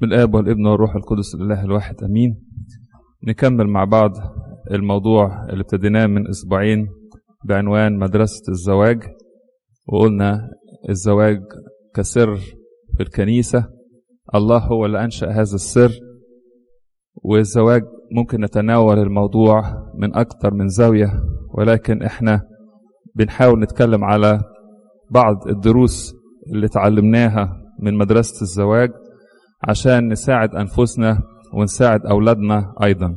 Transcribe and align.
بالآب 0.00 0.34
والإبن 0.34 0.66
والروح 0.66 0.94
القدس 0.96 1.34
الإله 1.34 1.64
الواحد 1.64 2.04
أمين. 2.04 2.36
نكمل 3.28 3.66
مع 3.66 3.84
بعض 3.84 4.12
الموضوع 4.70 5.44
اللي 5.50 5.60
ابتديناه 5.60 6.06
من 6.06 6.28
أسبوعين 6.28 6.86
بعنوان 7.44 7.98
مدرسة 7.98 8.42
الزواج 8.48 9.02
وقلنا 9.86 10.50
الزواج 10.88 11.40
كسر 11.94 12.36
في 12.96 13.00
الكنيسة 13.02 13.64
الله 14.34 14.58
هو 14.58 14.86
اللي 14.86 15.04
أنشأ 15.04 15.26
هذا 15.30 15.40
السر 15.54 15.90
والزواج 17.14 17.82
ممكن 18.16 18.40
نتناول 18.40 18.98
الموضوع 18.98 19.62
من 19.98 20.16
أكثر 20.16 20.54
من 20.54 20.68
زاوية 20.68 21.22
ولكن 21.54 22.02
إحنا 22.02 22.42
بنحاول 23.14 23.60
نتكلم 23.60 24.04
على 24.04 24.40
بعض 25.10 25.48
الدروس 25.48 26.14
اللي 26.52 26.68
تعلمناها 26.68 27.52
من 27.82 27.94
مدرسة 27.94 28.42
الزواج. 28.42 28.90
عشان 29.62 30.08
نساعد 30.08 30.54
أنفسنا 30.54 31.22
ونساعد 31.54 32.06
أولادنا 32.06 32.74
أيضا. 32.82 33.16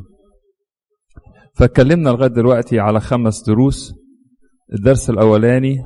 فاتكلمنا 1.56 2.10
لغاية 2.10 2.30
دلوقتي 2.30 2.80
على 2.80 3.00
خمس 3.00 3.44
دروس. 3.48 3.94
الدرس 4.74 5.10
الأولاني 5.10 5.78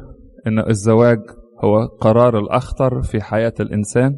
إن 0.48 0.60
الزواج 0.70 1.20
هو 1.63 1.86
قرار 1.86 2.40
الأخطر 2.40 3.02
في 3.02 3.22
حياة 3.22 3.54
الإنسان. 3.60 4.18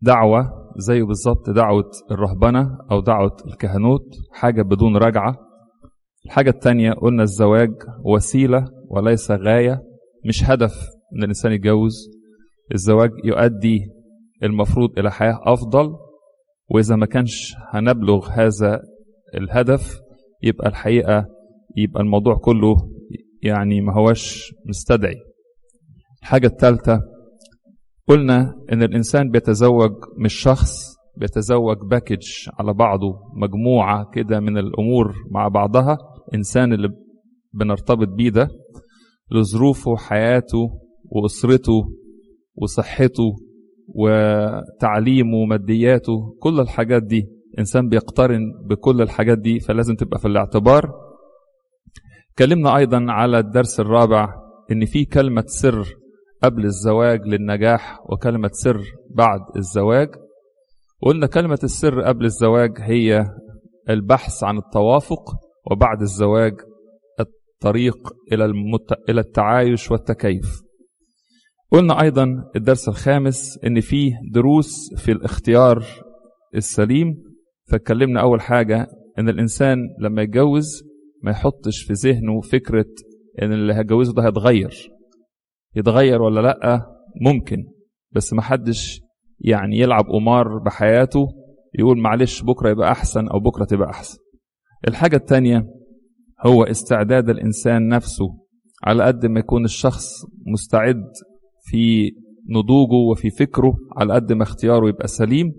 دعوة 0.00 0.50
زي 0.76 1.02
بالظبط 1.02 1.50
دعوة 1.50 1.90
الرهبنة 2.10 2.78
أو 2.90 3.00
دعوة 3.00 3.36
الكهنوت 3.46 4.06
حاجة 4.32 4.62
بدون 4.62 4.96
رجعة. 4.96 5.36
الحاجة 6.26 6.50
التانية 6.50 6.92
قلنا 6.92 7.22
الزواج 7.22 7.70
وسيلة 8.04 8.64
وليس 8.90 9.30
غاية 9.30 9.82
مش 10.26 10.44
هدف 10.44 10.74
إن 11.16 11.22
الإنسان 11.22 11.52
يتجوز. 11.52 11.94
الزواج 12.74 13.10
يؤدي 13.24 13.80
المفروض 14.44 14.98
إلى 14.98 15.10
حياة 15.12 15.40
أفضل 15.42 15.96
وإذا 16.70 16.96
ما 16.96 17.06
كانش 17.06 17.54
هنبلغ 17.70 18.28
هذا 18.30 18.80
الهدف 19.34 20.00
يبقى 20.42 20.68
الحقيقة 20.68 21.26
يبقى 21.76 22.02
الموضوع 22.02 22.34
كله 22.34 22.76
يعني 23.42 23.80
ما 23.80 23.94
هوش 23.94 24.52
مستدعي. 24.66 25.16
الحاجة 26.22 26.46
الثالثة 26.46 27.00
قلنا 28.08 28.54
إن 28.72 28.82
الإنسان 28.82 29.30
بيتزوج 29.30 29.92
مش 30.18 30.34
شخص 30.34 30.94
بيتزوج 31.16 31.76
باكج 31.90 32.22
على 32.58 32.72
بعضه 32.72 33.14
مجموعة 33.36 34.10
كده 34.14 34.40
من 34.40 34.58
الأمور 34.58 35.14
مع 35.30 35.48
بعضها 35.48 35.98
إنسان 36.34 36.72
اللي 36.72 36.88
بنرتبط 37.52 38.08
بيه 38.08 38.30
ده 38.30 38.48
لظروفه 39.30 39.96
حياته 39.96 40.80
وأسرته 41.04 41.82
وصحته 42.56 43.36
وتعليمه 43.94 45.36
ومادياته 45.36 46.36
كل 46.40 46.60
الحاجات 46.60 47.02
دي 47.02 47.28
إنسان 47.58 47.88
بيقترن 47.88 48.52
بكل 48.66 49.02
الحاجات 49.02 49.38
دي 49.38 49.60
فلازم 49.60 49.94
تبقى 49.94 50.18
في 50.18 50.28
الاعتبار. 50.28 50.90
اتكلمنا 52.30 52.76
أيضا 52.76 53.06
على 53.08 53.38
الدرس 53.38 53.80
الرابع 53.80 54.34
إن 54.72 54.84
في 54.84 55.04
كلمة 55.04 55.44
سر 55.46 55.88
قبل 56.42 56.64
الزواج 56.64 57.26
للنجاح 57.26 58.00
وكلمة 58.10 58.50
سر 58.52 58.80
بعد 59.10 59.40
الزواج. 59.56 60.08
قلنا 61.02 61.26
كلمة 61.26 61.58
السر 61.64 62.00
قبل 62.02 62.24
الزواج 62.24 62.72
هي 62.80 63.26
البحث 63.90 64.44
عن 64.44 64.58
التوافق 64.58 65.30
وبعد 65.70 66.00
الزواج 66.02 66.54
الطريق 67.20 67.96
إلى 68.32 68.44
المت... 68.44 68.92
إلى 69.08 69.20
التعايش 69.20 69.90
والتكيف. 69.90 70.63
قلنا 71.74 72.02
أيضا 72.02 72.50
الدرس 72.56 72.88
الخامس 72.88 73.58
إن 73.66 73.80
فيه 73.80 74.12
دروس 74.32 74.94
في 74.96 75.12
الاختيار 75.12 75.84
السليم 76.54 77.14
فاتكلمنا 77.68 78.20
أول 78.20 78.40
حاجة 78.40 78.86
إن 79.18 79.28
الإنسان 79.28 79.78
لما 80.00 80.22
يتجوز 80.22 80.82
ما 81.22 81.30
يحطش 81.30 81.82
في 81.82 81.92
ذهنه 81.92 82.40
فكرة 82.40 82.86
إن 83.42 83.52
اللي 83.52 83.74
هيتجوزه 83.74 84.14
ده 84.14 84.26
هيتغير. 84.26 84.90
يتغير 85.76 86.22
ولا 86.22 86.40
لأ؟ 86.40 86.86
ممكن. 87.20 87.64
بس 88.12 88.32
ما 88.32 88.42
حدش 88.42 89.00
يعني 89.40 89.78
يلعب 89.78 90.04
قمار 90.04 90.58
بحياته 90.58 91.26
يقول 91.78 91.98
معلش 91.98 92.42
بكرة 92.42 92.70
يبقى 92.70 92.92
أحسن 92.92 93.28
أو 93.28 93.40
بكرة 93.40 93.64
تبقى 93.64 93.90
أحسن. 93.90 94.18
الحاجة 94.88 95.16
التانية 95.16 95.66
هو 96.46 96.64
استعداد 96.64 97.30
الإنسان 97.30 97.88
نفسه 97.88 98.26
على 98.84 99.04
قد 99.04 99.26
ما 99.26 99.40
يكون 99.40 99.64
الشخص 99.64 100.08
مستعد 100.46 101.04
في 101.74 102.10
نضوجه 102.50 103.10
وفي 103.10 103.30
فكره 103.30 103.74
على 103.96 104.14
قد 104.14 104.32
ما 104.32 104.42
اختياره 104.42 104.88
يبقى 104.88 105.08
سليم. 105.08 105.52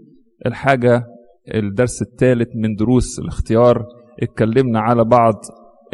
الحاجة 0.45 1.03
الدرس 1.55 2.01
الثالث 2.01 2.47
من 2.55 2.75
دروس 2.75 3.19
الاختيار 3.19 3.85
اتكلمنا 4.23 4.79
على 4.79 5.03
بعض 5.03 5.33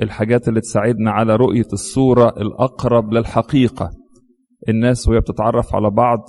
الحاجات 0.02 0.48
اللي 0.48 0.62
تساعدنا 0.62 1.12
على 1.12 1.36
رؤية 1.36 1.66
الصورة 1.74 2.30
الأقرب 2.30 3.14
للحقيقة. 3.14 3.90
الناس 4.70 5.08
وهي 5.08 5.20
بتتعرف 5.20 5.76
على 5.76 5.90
بعض 5.90 6.20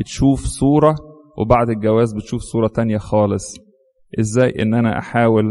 بتشوف 0.00 0.44
صورة 0.44 0.94
وبعد 1.38 1.70
الجواز 1.70 2.14
بتشوف 2.14 2.40
صورة 2.42 2.68
تانية 2.68 2.98
خالص. 2.98 3.56
إزاي 4.20 4.62
إن 4.62 4.74
أنا 4.74 4.98
أحاول 4.98 5.44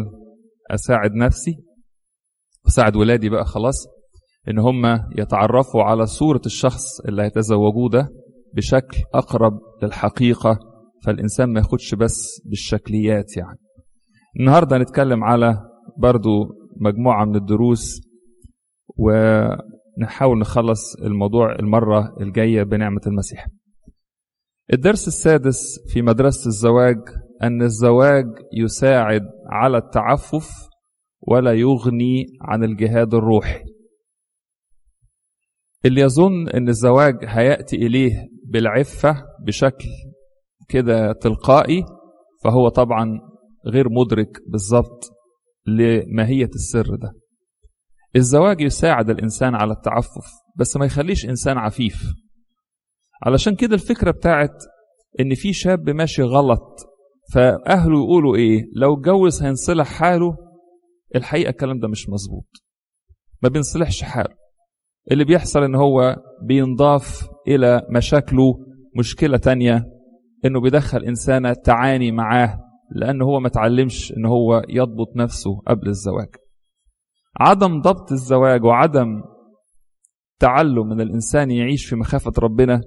أساعد 0.72 1.12
نفسي؟ 1.14 1.56
واساعد 2.66 2.96
ولادي 2.96 3.30
بقى 3.30 3.46
خلاص. 3.46 3.88
إن 4.50 4.60
هم 4.60 4.86
يتعرفوا 5.18 5.84
على 5.84 6.06
صورة 6.06 6.42
الشخص 6.46 7.00
اللي 7.08 7.22
هيتزوجوه 7.24 7.90
ده 7.90 8.10
بشكل 8.56 8.98
أقرب 9.14 9.60
للحقيقة 9.84 10.60
فالإنسان 11.06 11.54
ما 11.54 11.60
ياخدش 11.60 11.96
بس 11.96 12.42
بالشكليات 12.50 13.38
يعني. 13.38 13.58
النهاردة 14.40 14.78
هنتكلم 14.78 15.24
على 15.24 15.58
برضو 15.98 16.30
مجموعة 16.82 17.26
من 17.26 17.36
الدروس 17.36 18.02
ونحاول 18.98 20.40
نخلص 20.40 20.96
الموضوع 20.96 21.56
المرة 21.56 22.16
الجاية 22.22 22.64
بنعمة 22.64 23.02
المسيح. 23.08 23.48
الدرس 24.74 25.08
السادس 25.08 25.80
في 25.94 26.02
مدرسة 26.02 26.48
الزواج 26.48 26.98
أن 27.44 27.62
الزواج 27.62 28.26
يساعد 28.54 29.22
على 29.52 29.78
التعفف 29.78 30.50
ولا 31.22 31.54
يغني 31.54 32.26
عن 32.42 32.64
الجهاد 32.64 33.14
الروحي. 33.14 33.64
اللي 35.86 36.02
يظن 36.02 36.50
أن 36.50 36.70
الزواج 36.70 37.16
هيأتي 37.28 37.76
إليه 37.76 38.28
بالعفة 38.46 39.24
بشكل 39.46 39.88
كده 40.70 41.12
تلقائي 41.14 41.84
فهو 42.44 42.70
طبعا 42.70 43.20
غير 43.68 43.90
مدرك 43.90 44.38
بالظبط 44.48 45.10
لماهية 45.68 46.50
السر 46.56 46.96
ده. 46.96 47.12
الزواج 48.16 48.62
يساعد 48.62 49.10
الإنسان 49.10 49.56
على 49.56 49.74
التعفف 49.74 50.26
بس 50.56 50.78
ما 50.78 50.86
يخليش 50.86 51.26
إنسان 51.26 51.58
عفيف. 51.58 52.04
علشان 53.26 53.56
كده 53.56 53.76
الفكرة 53.76 54.12
بتاعت 54.12 54.64
إن 55.20 55.36
في 55.36 55.54
شاب 55.54 55.90
ماشي 55.90 56.22
غلط 56.24 56.80
فأهله 57.34 58.00
يقولوا 58.00 58.36
إيه؟ 58.36 58.62
لو 58.76 58.94
اتجوز 58.94 59.44
هينصلح 59.44 59.88
حاله؟ 59.88 60.36
الحقيقة 61.16 61.50
الكلام 61.50 61.80
ده 61.80 61.88
مش 61.88 62.10
مظبوط. 62.10 62.48
ما 63.44 63.50
بينصلحش 63.50 64.04
حاله. 64.04 64.41
اللي 65.12 65.24
بيحصل 65.26 65.64
إن 65.64 65.76
هو 65.76 66.16
بينضاف 66.44 67.30
إلى 67.48 67.88
مشاكله 67.90 68.54
مشكلة 68.98 69.38
تانية 69.38 69.86
إنه 70.46 70.62
بيدخل 70.62 71.04
إنسانة 71.04 71.54
تعاني 71.54 72.12
معاه 72.12 72.60
لأنه 72.96 73.26
هو 73.26 73.40
ما 73.40 73.50
تعلمش 73.50 74.14
إن 74.18 74.26
هو 74.26 74.62
يضبط 74.70 75.16
نفسه 75.16 75.62
قبل 75.68 75.88
الزواج. 75.88 76.30
عدم 77.40 77.82
ضبط 77.82 78.12
الزواج 78.12 78.64
وعدم 78.64 79.24
تعلم 80.40 80.92
إن 80.92 81.02
الإنسان 81.02 81.52
يعيش 81.52 81.86
في 81.86 81.96
مخافة 81.96 82.32
ربنا 82.40 82.82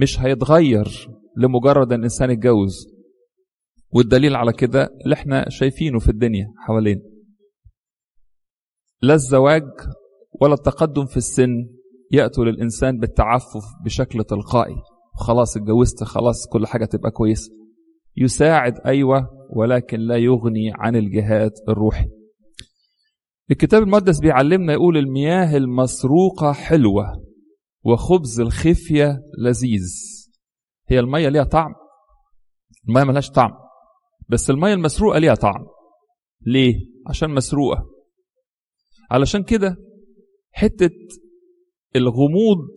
مش 0.00 0.20
هيتغير 0.20 1.08
لمجرد 1.36 1.92
إن 1.92 1.98
الإنسان 1.98 2.30
يتجوز. 2.30 2.86
والدليل 3.90 4.36
على 4.36 4.52
كده 4.52 4.88
اللي 5.04 5.14
إحنا 5.14 5.48
شايفينه 5.48 5.98
في 5.98 6.08
الدنيا 6.08 6.46
حوالينا. 6.58 7.00
لا 9.02 9.14
الزواج 9.14 9.64
ولا 10.40 10.54
التقدم 10.54 11.06
في 11.06 11.16
السن 11.16 11.50
يأتوا 12.12 12.44
للإنسان 12.44 12.98
بالتعفف 12.98 13.64
بشكل 13.84 14.24
تلقائي. 14.24 14.76
خلاص 15.14 15.56
اتجوزت 15.56 16.04
خلاص 16.04 16.46
كل 16.52 16.66
حاجة 16.66 16.84
تبقى 16.84 17.10
كويسة. 17.10 17.50
يساعد 18.16 18.74
أيوة 18.86 19.28
ولكن 19.50 20.00
لا 20.00 20.16
يغني 20.16 20.72
عن 20.74 20.96
الجهاد 20.96 21.52
الروحي. 21.68 22.08
الكتاب 23.50 23.82
المقدس 23.82 24.20
بيعلمنا 24.20 24.72
يقول 24.72 24.96
المياه 24.96 25.56
المسروقة 25.56 26.52
حلوة 26.52 27.06
وخبز 27.84 28.40
الخفية 28.40 29.20
لذيذ. 29.38 29.92
هي 30.88 31.00
المية 31.00 31.28
ليها 31.28 31.44
طعم. 31.44 31.74
المية 32.88 33.04
ملهاش 33.04 33.30
طعم. 33.30 33.50
بس 34.28 34.50
المية 34.50 34.74
المسروقة 34.74 35.18
ليها 35.18 35.34
طعم. 35.34 35.66
ليه؟ 36.46 36.74
عشان 37.08 37.30
مسروقة. 37.30 37.86
علشان 39.10 39.42
كده 39.42 39.76
حتة 40.56 40.90
الغموض 41.96 42.68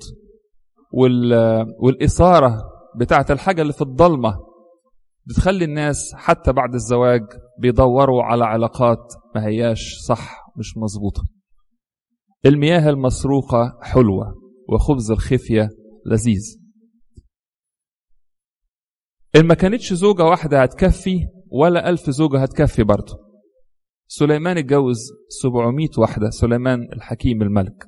وال... 0.94 1.34
والإثارة 1.80 2.62
بتاعت 3.00 3.32
الحاجة 3.32 3.62
اللي 3.62 3.74
في 3.74 3.82
الضلمة 3.82 4.38
بتخلي 5.26 5.66
الناس 5.66 6.14
حتى 6.16 6.54
بعد 6.54 6.74
الزواج 6.74 7.22
بيدوروا 7.60 8.24
على 8.24 8.46
علاقات 8.46 9.14
ما 9.36 9.46
هياش 9.48 9.96
صح 10.08 10.38
مش 10.58 10.78
مظبوطة. 10.78 11.24
المياه 12.46 12.90
المسروقة 12.90 13.80
حلوة 13.82 14.34
وخبز 14.70 15.12
الخفية 15.12 15.70
لذيذ. 16.06 16.60
إن 19.36 19.46
ما 19.48 19.54
كانتش 19.54 19.94
زوجة 19.94 20.24
واحدة 20.24 20.62
هتكفي 20.64 21.20
ولا 21.52 21.90
ألف 21.90 22.10
زوجة 22.10 22.42
هتكفي 22.42 22.84
برضه. 22.84 23.29
سليمان 24.12 24.58
اتجوز 24.58 24.98
700 25.30 25.88
واحدة 25.98 26.30
سليمان 26.30 26.88
الحكيم 26.94 27.42
الملك. 27.42 27.86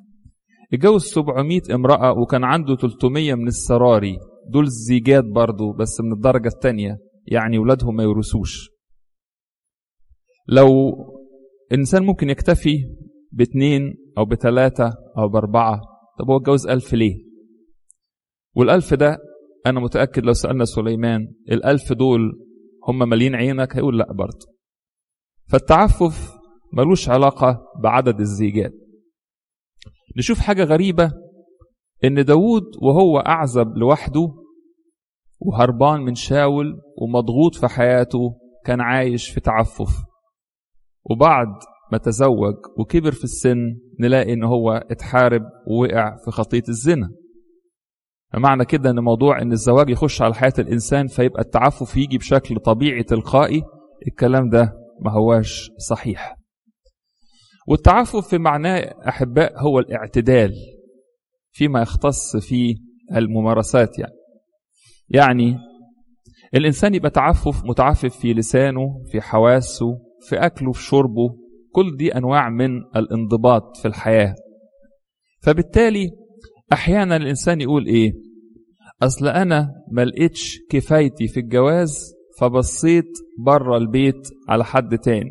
اتجوز 0.72 1.04
700 1.04 1.60
امرأة 1.74 2.18
وكان 2.18 2.44
عنده 2.44 2.76
300 2.76 3.34
من 3.34 3.48
السراري. 3.48 4.18
دول 4.52 4.66
زيجات 4.68 5.24
برضه 5.24 5.72
بس 5.72 6.00
من 6.00 6.12
الدرجة 6.12 6.48
الثانية 6.48 6.98
يعني 7.26 7.58
ولادهم 7.58 7.96
ما 7.96 8.02
يورثوش. 8.02 8.70
لو 10.48 10.68
الإنسان 11.72 12.06
ممكن 12.06 12.30
يكتفي 12.30 12.76
باثنين 13.32 13.94
أو 14.18 14.24
بثلاثة 14.24 14.90
أو 15.18 15.28
بأربعة 15.28 15.80
طب 16.18 16.30
هو 16.30 16.36
اتجوز 16.36 16.66
ألف 16.66 16.94
ليه؟ 16.94 17.14
والألف 18.56 18.94
ده 18.94 19.18
أنا 19.66 19.80
متأكد 19.80 20.24
لو 20.24 20.32
سألنا 20.32 20.64
سليمان 20.64 21.32
الألف 21.50 21.92
دول 21.92 22.20
هم 22.88 23.08
مالين 23.08 23.34
عينك 23.34 23.76
هيقول 23.76 23.98
لأ 23.98 24.12
برضه 24.12 24.46
فالتعفف 25.48 26.32
ملوش 26.72 27.08
علاقة 27.08 27.58
بعدد 27.82 28.20
الزيجات. 28.20 28.72
نشوف 30.16 30.38
حاجة 30.40 30.64
غريبة 30.64 31.12
إن 32.04 32.24
داود 32.24 32.62
وهو 32.82 33.18
أعزب 33.18 33.76
لوحده 33.76 34.28
وهربان 35.40 36.00
من 36.00 36.14
شاول 36.14 36.80
ومضغوط 36.98 37.54
في 37.54 37.68
حياته 37.68 38.38
كان 38.64 38.80
عايش 38.80 39.30
في 39.30 39.40
تعفف. 39.40 40.04
وبعد 41.10 41.48
ما 41.92 41.98
تزوج 41.98 42.54
وكبر 42.78 43.12
في 43.12 43.24
السن 43.24 43.58
نلاقي 44.00 44.32
إن 44.32 44.44
هو 44.44 44.70
اتحارب 44.90 45.42
ووقع 45.66 46.16
في 46.24 46.30
خطية 46.30 46.62
الزنا. 46.68 47.10
فمعنى 48.32 48.64
كده 48.64 48.90
إن 48.90 49.00
موضوع 49.00 49.42
إن 49.42 49.52
الزواج 49.52 49.90
يخش 49.90 50.22
على 50.22 50.34
حياة 50.34 50.52
الإنسان 50.58 51.06
فيبقى 51.06 51.42
التعفف 51.42 51.96
يجي 51.96 52.18
بشكل 52.18 52.56
طبيعي 52.60 53.02
تلقائي 53.02 53.62
الكلام 54.08 54.48
ده 54.48 54.72
ما 55.04 55.12
هواش 55.12 55.70
صحيح. 55.88 56.36
والتعفف 57.68 58.28
في 58.28 58.38
معناه 58.38 58.94
أحباء 59.08 59.60
هو 59.60 59.78
الاعتدال 59.78 60.52
فيما 61.52 61.82
يختص 61.82 62.36
في 62.36 62.74
الممارسات 63.16 63.98
يعني. 63.98 64.12
يعني 65.08 65.56
الإنسان 66.54 66.94
يبقى 66.94 67.10
تعفف 67.10 67.64
متعفف 67.64 68.16
في 68.16 68.32
لسانه 68.34 69.02
في 69.12 69.20
حواسه 69.20 69.98
في 70.28 70.36
أكله 70.36 70.72
في 70.72 70.82
شربه 70.82 71.36
كل 71.72 71.96
دي 71.96 72.16
أنواع 72.16 72.48
من 72.48 72.70
الانضباط 72.96 73.76
في 73.76 73.88
الحياة. 73.88 74.34
فبالتالي 75.42 76.10
أحيانا 76.72 77.16
الإنسان 77.16 77.60
يقول 77.60 77.86
إيه؟ 77.86 78.12
أصل 79.02 79.28
أنا 79.28 79.68
ما 79.92 80.02
كفايتي 80.70 81.28
في 81.28 81.40
الجواز 81.40 82.14
فبصيت 82.38 83.12
بره 83.38 83.76
البيت 83.76 84.28
على 84.48 84.64
حد 84.64 84.98
تاني. 84.98 85.30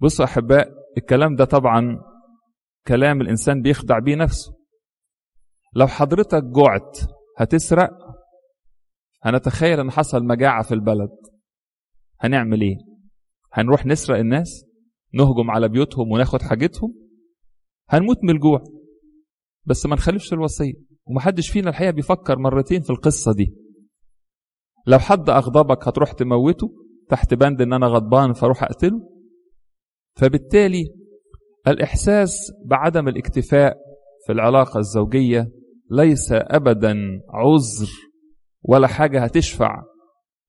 بصوا 0.00 0.24
أحباء 0.24 0.68
الكلام 0.96 1.36
ده 1.36 1.44
طبعا 1.44 1.98
كلام 2.86 3.20
الإنسان 3.20 3.62
بيخدع 3.62 3.98
بيه 3.98 4.16
نفسه. 4.16 4.52
لو 5.74 5.86
حضرتك 5.86 6.42
جعت 6.44 6.98
هتسرق 7.38 7.90
هنتخيل 9.22 9.80
إن 9.80 9.90
حصل 9.90 10.24
مجاعة 10.24 10.62
في 10.62 10.74
البلد. 10.74 11.10
هنعمل 12.20 12.60
إيه؟ 12.60 12.76
هنروح 13.52 13.86
نسرق 13.86 14.18
الناس 14.18 14.64
نهجم 15.14 15.50
على 15.50 15.68
بيوتهم 15.68 16.10
وناخد 16.12 16.42
حاجتهم؟ 16.42 16.94
هنموت 17.88 18.16
من 18.22 18.30
الجوع. 18.30 18.62
بس 19.64 19.86
ما 19.86 19.94
نخالفش 19.96 20.32
الوصية. 20.32 20.72
ومحدش 21.06 21.50
فينا 21.50 21.70
الحقيقة 21.70 21.90
بيفكر 21.90 22.38
مرتين 22.38 22.82
في 22.82 22.90
القصة 22.90 23.32
دي. 23.32 23.54
لو 24.86 24.98
حد 24.98 25.30
أغضبك 25.30 25.88
هتروح 25.88 26.12
تموته 26.12 26.70
تحت 27.08 27.34
بند 27.34 27.62
إن 27.62 27.72
أنا 27.72 27.86
غضبان 27.86 28.32
فأروح 28.32 28.62
أقتله؟ 28.62 29.00
فبالتالي 30.16 30.84
الإحساس 31.66 32.52
بعدم 32.66 33.08
الاكتفاء 33.08 33.76
في 34.26 34.32
العلاقة 34.32 34.78
الزوجية 34.78 35.48
ليس 35.90 36.28
ابدا 36.32 36.94
عذر 37.30 37.90
ولا 38.62 38.86
حاجة 38.86 39.24
هتشفع. 39.24 39.82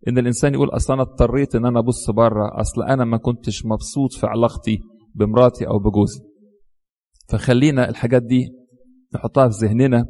إن 0.07 0.18
الإنسان 0.18 0.53
يقول 0.53 0.69
أصل 0.69 0.94
أنا 0.94 1.01
اضطريت 1.01 1.56
إن 1.56 1.65
أنا 1.65 1.79
أبص 1.79 2.09
بره 2.09 2.62
أصل 2.62 2.83
أنا 2.83 3.06
ما 3.06 3.18
كنتش 3.18 3.65
مبسوط 3.65 4.13
في 4.13 4.27
علاقتي 4.27 4.79
بمراتي 5.15 5.68
أو 5.68 5.79
بجوزي. 5.79 6.19
فخلينا 7.29 7.89
الحاجات 7.89 8.24
دي 8.24 8.47
نحطها 9.15 9.50
في 9.50 9.65
ذهننا 9.65 10.06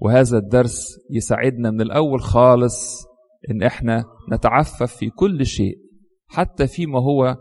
وهذا 0.00 0.38
الدرس 0.38 0.84
يساعدنا 1.10 1.70
من 1.70 1.80
الأول 1.80 2.20
خالص 2.20 3.04
إن 3.50 3.62
إحنا 3.62 4.04
نتعفف 4.32 4.96
في 4.96 5.10
كل 5.10 5.46
شيء 5.46 5.78
حتى 6.26 6.66
فيما 6.66 6.98
هو 6.98 7.36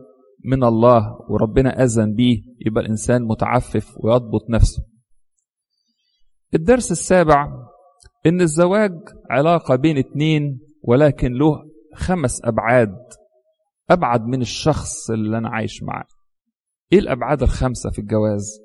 من 0.45 0.63
الله 0.63 1.17
وربنا 1.29 1.83
أذن 1.83 2.13
به 2.13 2.41
يبقى 2.65 2.83
الإنسان 2.83 3.23
متعفف 3.23 3.95
ويضبط 3.99 4.49
نفسه. 4.49 4.83
الدرس 6.53 6.91
السابع 6.91 7.47
إن 8.25 8.41
الزواج 8.41 8.91
علاقة 9.31 9.75
بين 9.75 9.97
اتنين 9.97 10.59
ولكن 10.83 11.33
له 11.33 11.63
خمس 11.95 12.41
أبعاد 12.45 12.95
أبعد 13.89 14.21
من 14.25 14.41
الشخص 14.41 15.09
اللي 15.11 15.37
أنا 15.37 15.49
عايش 15.49 15.83
معاه. 15.83 16.05
إيه 16.93 16.99
الأبعاد 16.99 17.41
الخمسة 17.43 17.89
في 17.89 17.99
الجواز؟ 17.99 18.59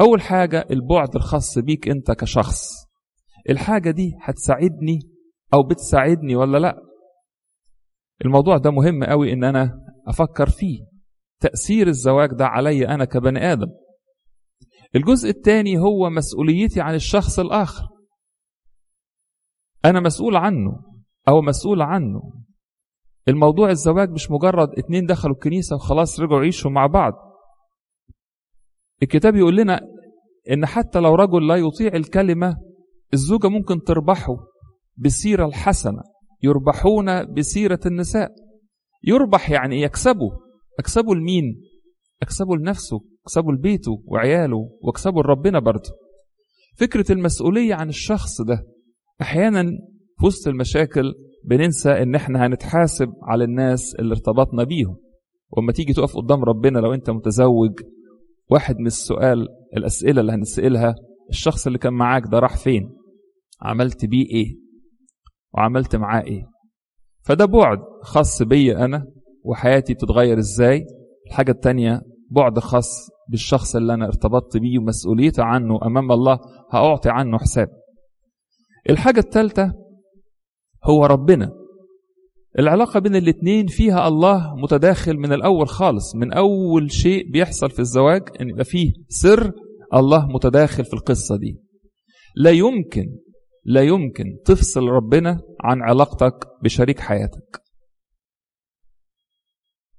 أول 0.00 0.20
حاجة 0.20 0.66
البعد 0.70 1.16
الخاص 1.16 1.58
بيك 1.58 1.88
أنت 1.88 2.10
كشخص. 2.12 2.70
الحاجة 3.50 3.90
دي 3.90 4.12
هتساعدني 4.22 4.98
أو 5.54 5.62
بتساعدني 5.62 6.36
ولا 6.36 6.58
لأ. 6.58 6.82
الموضوع 8.24 8.56
ده 8.56 8.70
مهم 8.70 9.04
قوي 9.04 9.32
إن 9.32 9.44
أنا 9.44 9.80
أفكر 10.08 10.48
فيه. 10.48 10.78
تأثير 11.40 11.86
الزواج 11.86 12.30
ده 12.30 12.46
علي 12.46 12.88
أنا 12.88 13.04
كبني 13.04 13.52
آدم. 13.52 13.68
الجزء 14.94 15.28
الثاني 15.28 15.78
هو 15.78 16.10
مسؤوليتي 16.10 16.80
عن 16.80 16.94
الشخص 16.94 17.38
الآخر. 17.38 17.84
أنا 19.84 20.00
مسؤول 20.00 20.36
عنه 20.36 20.80
أو 21.28 21.42
مسؤول 21.42 21.82
عنه. 21.82 22.32
الموضوع 23.28 23.70
الزواج 23.70 24.10
مش 24.10 24.30
مجرد 24.30 24.68
اتنين 24.78 25.06
دخلوا 25.06 25.34
الكنيسة 25.34 25.76
وخلاص 25.76 26.20
رجعوا 26.20 26.40
يعيشوا 26.40 26.70
مع 26.70 26.86
بعض. 26.86 27.12
الكتاب 29.02 29.36
يقول 29.36 29.56
لنا 29.56 29.80
إن 30.50 30.66
حتى 30.66 30.98
لو 30.98 31.14
رجل 31.14 31.48
لا 31.48 31.56
يطيع 31.56 31.94
الكلمة 31.94 32.56
الزوجة 33.14 33.48
ممكن 33.48 33.82
تربحه. 33.82 34.36
بالسيره 34.96 35.46
الحسنة 35.46 36.02
يربحون 36.42 37.34
بسيرة 37.34 37.80
النساء. 37.86 38.30
يربح 39.04 39.50
يعني 39.50 39.82
يكسبه. 39.82 40.30
اكسبه 40.78 41.14
لمين 41.14 41.60
اكسبه 42.22 42.56
لنفسه 42.56 43.00
اكسبه 43.26 43.52
لبيته 43.52 44.02
وعياله 44.04 44.70
واكسبه 44.80 45.20
لربنا 45.22 45.58
برضه. 45.58 45.90
فكرة 46.76 47.12
المسؤولية 47.12 47.74
عن 47.74 47.88
الشخص 47.88 48.40
ده 48.42 48.66
أحيانا 49.20 49.62
في 50.18 50.26
وسط 50.26 50.48
المشاكل 50.48 51.14
بننسى 51.44 51.90
إن 51.90 52.14
إحنا 52.14 52.46
هنتحاسب 52.46 53.12
على 53.22 53.44
الناس 53.44 53.94
اللي 53.94 54.12
ارتبطنا 54.12 54.64
بيهم. 54.64 54.96
وما 55.56 55.72
تيجي 55.72 55.92
تقف 55.92 56.16
قدام 56.16 56.44
ربنا 56.44 56.78
لو 56.78 56.94
أنت 56.94 57.10
متزوج 57.10 57.72
واحد 58.50 58.76
من 58.78 58.86
السؤال 58.86 59.48
الأسئلة 59.76 60.20
اللي 60.20 60.32
هنسألها 60.32 60.94
الشخص 61.30 61.66
اللي 61.66 61.78
كان 61.78 61.92
معاك 61.92 62.22
ده 62.32 62.38
راح 62.38 62.56
فين؟ 62.56 62.90
عملت 63.62 64.04
بيه 64.04 64.26
إيه؟ 64.30 64.65
وعملت 65.54 65.96
معاه 65.96 66.22
إيه؟ 66.22 66.42
فده 67.24 67.44
بعد 67.44 67.78
خاص 68.02 68.42
بي 68.42 68.76
أنا 68.76 69.06
وحياتي 69.44 69.94
بتتغير 69.94 70.38
إزاي؟ 70.38 70.86
الحاجة 71.26 71.50
التانية 71.50 72.02
بعد 72.30 72.58
خاص 72.58 73.08
بالشخص 73.30 73.76
اللي 73.76 73.94
أنا 73.94 74.06
ارتبطت 74.06 74.56
بيه 74.56 74.78
ومسؤوليته 74.78 75.42
عنه 75.44 75.78
أمام 75.86 76.12
الله 76.12 76.38
هأعطي 76.72 77.10
عنه 77.10 77.38
حساب. 77.38 77.68
الحاجة 78.90 79.20
الثالثة 79.20 79.72
هو 80.84 81.06
ربنا. 81.06 81.52
العلاقة 82.58 83.00
بين 83.00 83.16
الاتنين 83.16 83.66
فيها 83.66 84.08
الله 84.08 84.54
متداخل 84.56 85.16
من 85.16 85.32
الأول 85.32 85.68
خالص 85.68 86.14
من 86.16 86.32
أول 86.32 86.92
شيء 86.92 87.30
بيحصل 87.30 87.70
في 87.70 87.78
الزواج 87.78 88.22
أن 88.40 88.48
يبقى 88.48 88.64
فيه 88.64 88.92
سر 89.08 89.52
الله 89.94 90.26
متداخل 90.26 90.84
في 90.84 90.94
القصة 90.94 91.36
دي. 91.36 91.56
لا 92.36 92.50
يمكن 92.50 93.06
لا 93.68 93.82
يمكن 93.82 94.24
تفصل 94.44 94.88
ربنا 94.88 95.40
عن 95.60 95.82
علاقتك 95.82 96.48
بشريك 96.62 97.00
حياتك. 97.00 97.62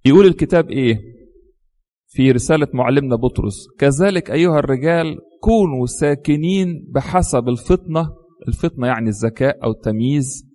يقول 0.06 0.26
الكتاب 0.26 0.72
إيه؟ 0.72 1.00
في 2.08 2.32
رسالة 2.32 2.68
معلمنا 2.74 3.16
بطرس 3.16 3.56
كذلك 3.80 4.32
أيها 4.32 4.60
الرجال 4.60 5.18
كونوا 5.42 5.86
ساكنين 5.86 6.92
بحسب 6.94 7.50
الفطنة. 7.50 8.10
الفطنة 8.48 8.88
يعني 8.88 9.10
الذكاء 9.10 9.64
أو 9.64 9.72
التمييز. 9.72 10.48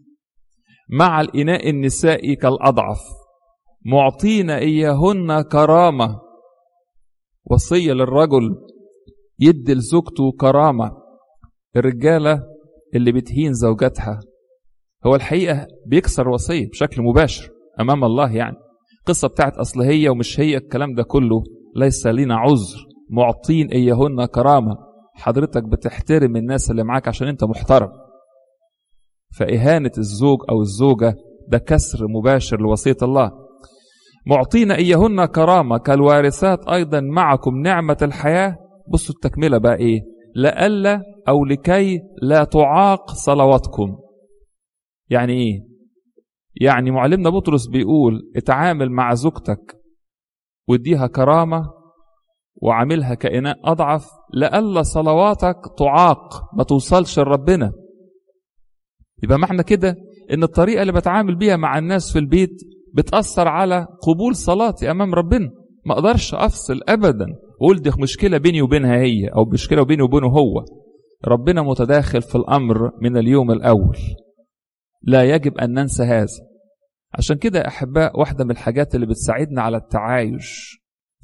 مع 0.91 1.21
الإناء 1.21 1.71
النسائي 1.71 2.37
كالأضعف 2.37 3.01
معطين 3.87 4.51
إياهن 4.51 5.43
كرامة. 5.43 6.21
وصية 7.45 7.93
للرجل 7.93 8.57
يدي 9.39 9.75
لزوجته 9.75 10.33
كرامة. 10.33 10.91
الرجالة 11.77 12.52
اللي 12.95 13.13
بتهين 13.13 13.53
زوجاتها. 13.53 14.21
هو 15.07 15.15
الحقيقة 15.15 15.67
بيكسر 15.87 16.29
وصية 16.29 16.69
بشكل 16.69 17.03
مباشر 17.03 17.51
أمام 17.81 18.05
الله 18.05 18.33
يعني. 18.33 18.57
قصة 19.07 19.29
بتاعت 19.29 19.57
أصل 19.57 19.81
هي 19.83 20.09
ومش 20.09 20.41
هي 20.41 20.57
الكلام 20.57 20.95
ده 20.95 21.03
كله. 21.03 21.43
ليس 21.77 22.07
لنا 22.07 22.37
عذر. 22.37 22.87
معطين 23.11 23.69
إياهن 23.69 24.25
كرامة. 24.25 24.77
حضرتك 25.15 25.63
بتحترم 25.63 26.37
الناس 26.37 26.71
اللي 26.71 26.85
معاك 26.85 27.09
عشان 27.09 27.29
أنت 27.29 27.45
محترم. 27.45 27.89
فإهانة 29.39 29.91
الزوج 29.99 30.39
أو 30.51 30.61
الزوجة 30.61 31.15
ده 31.49 31.59
كسر 31.59 32.07
مباشر 32.09 32.61
لوصية 32.61 32.97
الله. 33.03 33.31
معطين 34.27 34.71
إياهن 34.73 35.25
كرامة. 35.25 35.79
كالوارثات 35.79 36.69
أيضا 36.69 37.01
معكم 37.01 37.57
نعمة 37.57 37.97
الحياة. 38.03 38.57
بصوا 38.89 39.15
التكملة 39.15 39.59
بقى 39.59 39.77
إيه. 39.77 40.01
لألا 40.35 41.03
أو 41.29 41.45
لكي 41.45 42.01
لا 42.23 42.45
تعاق 42.45 43.11
صلواتكم. 43.11 43.99
يعني 45.11 45.33
إيه؟ 45.33 45.73
يعني 46.61 46.91
معلمنا 46.91 47.31
بطرس 47.31 47.67
بيقول 47.67 48.33
اتعامل 48.37 48.91
مع 48.91 49.15
زوجتك 49.15 49.77
واديها 50.69 51.07
كرامة 51.07 51.71
وعاملها 52.55 53.15
كإناء 53.15 53.57
أضعف 53.65 54.11
لألا 54.35 54.83
صلواتك 54.83 55.57
تعاق 55.79 56.55
ما 56.57 56.65
توصلش 56.65 57.19
لربنا. 57.19 57.73
يبقى 59.23 59.39
معنى 59.39 59.63
كده؟ 59.63 59.97
إن 60.33 60.43
الطريقة 60.43 60.83
اللي 60.83 60.93
بتعامل 60.93 61.37
بيها 61.37 61.57
مع 61.57 61.79
الناس 61.79 62.13
في 62.13 62.19
البيت 62.19 62.61
بتأثر 62.95 63.49
على 63.49 63.87
قبول 64.03 64.37
صلاتي 64.37 64.91
أمام 64.91 65.15
ربنا. 65.15 65.51
ما 65.87 65.95
أقدرش 65.95 66.35
أفصل 66.35 66.81
أبدا. 66.89 67.27
وأقول 67.61 67.83
دي 67.83 67.91
مشكلة 67.99 68.39
بيني 68.39 68.63
وبينها 68.63 68.97
هي 68.97 69.29
أو 69.29 69.45
مشكلة 69.45 69.83
بيني 69.85 70.03
وبينه 70.03 70.27
هو. 70.27 70.65
ربنا 71.29 71.63
متداخل 71.63 72.23
في 72.23 72.35
الأمر 72.35 72.91
من 73.03 73.17
اليوم 73.17 73.51
الأول. 73.51 73.99
لا 75.03 75.25
يجب 75.25 75.59
أن 75.59 75.75
ننسى 75.75 76.03
هذا. 76.03 76.27
عشان 77.19 77.37
كده 77.37 77.59
يا 77.59 77.69
أحباء 77.69 78.21
واحدة 78.21 78.45
من 78.45 78.51
الحاجات 78.51 78.95
اللي 78.95 79.07
بتساعدنا 79.07 79.63
على 79.63 79.77
التعايش 79.77 80.79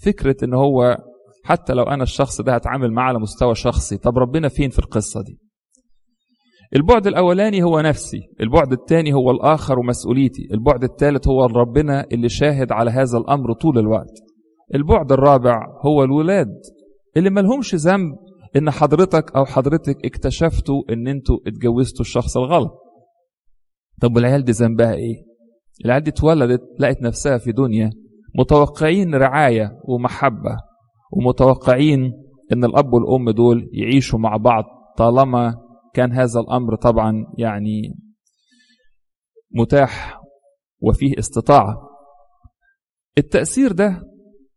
فكرة 0.05 0.37
إن 0.45 0.55
هو 0.55 0.97
حتى 1.45 1.73
لو 1.73 1.83
أنا 1.85 2.03
الشخص 2.03 2.41
ده 2.41 2.55
هتعامل 2.55 2.93
معاه 2.93 3.09
على 3.09 3.19
مستوى 3.19 3.55
شخصي 3.55 3.97
طب 3.97 4.19
ربنا 4.19 4.49
فين 4.49 4.71
في 4.71 4.79
القصة 4.79 5.23
دي؟ 5.23 5.38
البعد 6.77 7.07
الأولاني 7.07 7.62
هو 7.62 7.81
نفسي 7.81 8.21
البعد 8.41 8.73
الثاني 8.73 9.12
هو 9.12 9.31
الآخر 9.31 9.79
ومسؤوليتي 9.79 10.49
البعد 10.53 10.85
الثالث 10.85 11.29
هو 11.29 11.45
ربنا 11.47 12.07
اللي 12.12 12.29
شاهد 12.29 12.73
على 12.73 12.91
هذا 12.91 13.19
الأمر 13.19 13.53
طول 13.53 13.79
الوقت. 13.79 14.12
البعد 14.75 15.12
الرابع 15.12 15.66
هو 15.87 16.04
الولاد. 16.04 16.60
اللي 17.16 17.30
ملهمش 17.30 17.75
ذنب 17.75 18.16
إن 18.56 18.70
حضرتك 18.70 19.37
أو 19.37 19.44
حضرتك 19.44 19.96
اكتشفتوا 20.04 20.82
إن 20.90 21.08
أنتوا 21.08 21.38
اتجوزتوا 21.46 22.00
الشخص 22.00 22.37
الغلط. 22.37 22.72
طب 24.02 24.16
والعيال 24.16 24.44
دي 24.44 24.52
ذنبها 24.52 24.94
إيه؟ 24.94 25.14
العيال 25.84 26.02
دي 26.02 26.10
اتولدت 26.10 26.62
لقت 26.80 27.02
نفسها 27.02 27.38
في 27.38 27.52
دنيا 27.52 27.90
متوقعين 28.38 29.14
رعاية 29.14 29.80
ومحبة 29.84 30.56
ومتوقعين 31.12 32.12
إن 32.52 32.64
الأب 32.64 32.92
والأم 32.92 33.30
دول 33.30 33.70
يعيشوا 33.72 34.18
مع 34.18 34.37
بعض 34.37 34.64
طالما 34.96 35.54
كان 35.94 36.12
هذا 36.12 36.40
الأمر 36.40 36.75
طبعا 36.76 37.26
يعني 37.38 37.94
متاح 39.54 40.20
وفيه 40.80 41.18
استطاعة. 41.18 41.76
التأثير 43.18 43.72
ده 43.72 44.02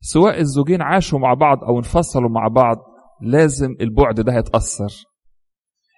سواء 0.02 0.40
الزوجين 0.40 0.82
عاشوا 0.82 1.20
مع 1.20 1.34
بعض 1.34 1.64
أو 1.64 1.78
انفصلوا 1.78 2.30
مع 2.30 2.48
بعض 2.48 2.78
لازم 3.22 3.76
البعد 3.82 4.22
ده 4.22 4.34
هيتأثر 4.34 5.06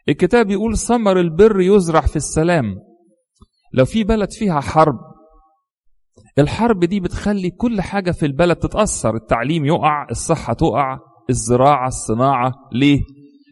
الكتاب 0.09 0.49
يقول 0.49 0.77
ثمر 0.77 1.19
البر 1.19 1.61
يزرع 1.61 2.01
في 2.01 2.15
السلام. 2.15 2.75
لو 3.73 3.85
في 3.85 4.03
بلد 4.03 4.31
فيها 4.31 4.59
حرب 4.59 4.99
الحرب 6.39 6.79
دي 6.79 6.99
بتخلي 6.99 7.49
كل 7.49 7.81
حاجة 7.81 8.11
في 8.11 8.25
البلد 8.25 8.55
تتأثر. 8.55 9.15
التعليم 9.15 9.65
يقع 9.65 10.07
الصحة 10.11 10.53
تقع 10.53 10.99
الزراعة 11.29 11.87
الصناعة. 11.87 12.53
ليه؟ 12.71 13.01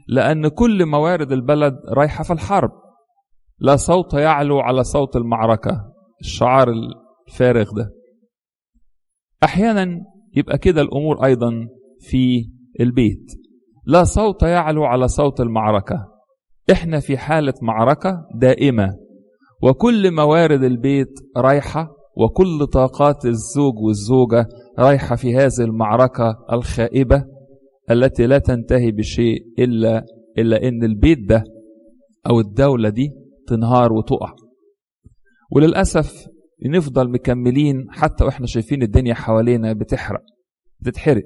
لأن 0.07 0.47
كل 0.47 0.85
موارد 0.85 1.31
البلد 1.31 1.73
رايحة 1.97 2.23
في 2.23 2.33
الحرب. 2.33 2.71
لا 3.59 3.75
صوت 3.75 4.13
يعلو 4.13 4.59
على 4.59 4.83
صوت 4.83 5.15
المعركة. 5.15 5.85
الشعار 6.21 6.73
الفارغ 7.27 7.71
ده. 7.75 7.89
أحيانا 9.43 9.97
يبقى 10.35 10.57
كده 10.57 10.81
الأمور 10.81 11.25
أيضا 11.25 11.51
في 11.99 12.49
البيت. 12.79 13.31
لا 13.85 14.03
صوت 14.03 14.43
يعلو 14.43 14.83
على 14.83 15.07
صوت 15.07 15.41
المعركة. 15.41 16.07
إحنا 16.71 16.99
في 16.99 17.17
حالة 17.17 17.53
معركة 17.61 18.25
دائمة. 18.35 18.95
وكل 19.63 20.11
موارد 20.15 20.63
البيت 20.63 21.19
رايحة 21.37 21.91
وكل 22.17 22.67
طاقات 22.67 23.25
الزوج 23.25 23.73
والزوجة 23.77 24.45
رايحة 24.79 25.15
في 25.15 25.35
هذه 25.35 25.59
المعركة 25.61 26.35
الخائبة 26.53 27.25
التي 27.91 28.27
لا 28.27 28.37
تنتهي 28.37 28.91
بشيء 28.91 29.37
إلا 29.59 30.05
إلا 30.37 30.67
إن 30.67 30.83
البيت 30.83 31.19
ده 31.29 31.43
أو 32.29 32.39
الدولة 32.39 32.89
دي 32.89 33.09
تنهار 33.47 33.93
وتقع. 33.93 34.33
وللأسف 35.51 36.25
نفضل 36.65 37.09
مكملين 37.11 37.87
حتى 37.89 38.23
وإحنا 38.23 38.45
شايفين 38.45 38.83
الدنيا 38.83 39.13
حوالينا 39.13 39.73
بتحرق 39.73 40.21
بتتحرق. 40.79 41.23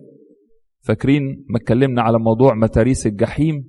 فاكرين 0.82 1.46
ما 1.50 1.58
اتكلمنا 1.58 2.02
على 2.02 2.20
موضوع 2.20 2.54
متاريس 2.54 3.08
الجحيم؟ 3.08 3.64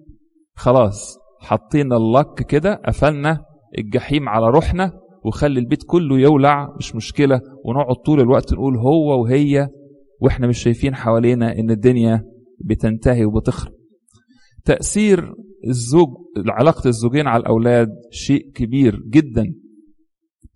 خلاص 0.54 1.18
حطينا 1.40 1.96
اللك 1.96 2.46
كده 2.49 2.75
قفلنا 2.87 3.44
الجحيم 3.78 4.28
على 4.28 4.46
روحنا 4.50 4.92
وخلي 5.25 5.61
البيت 5.61 5.82
كله 5.87 6.18
يولع 6.18 6.76
مش 6.78 6.94
مشكلة 6.94 7.40
ونقعد 7.64 7.96
طول 8.06 8.20
الوقت 8.20 8.52
نقول 8.52 8.76
هو 8.76 9.23
وهي 9.23 9.68
وإحنا 10.20 10.46
مش 10.46 10.58
شايفين 10.58 10.94
حوالينا 10.94 11.58
إن 11.58 11.70
الدنيا 11.70 12.25
بتنتهي 12.64 13.25
وبتخرب. 13.25 13.73
تأثير 14.64 15.35
الزوج 15.68 16.08
علاقة 16.49 16.88
الزوجين 16.88 17.26
على 17.26 17.40
الأولاد 17.40 17.88
شيء 18.11 18.50
كبير 18.54 19.02
جدا. 19.08 19.54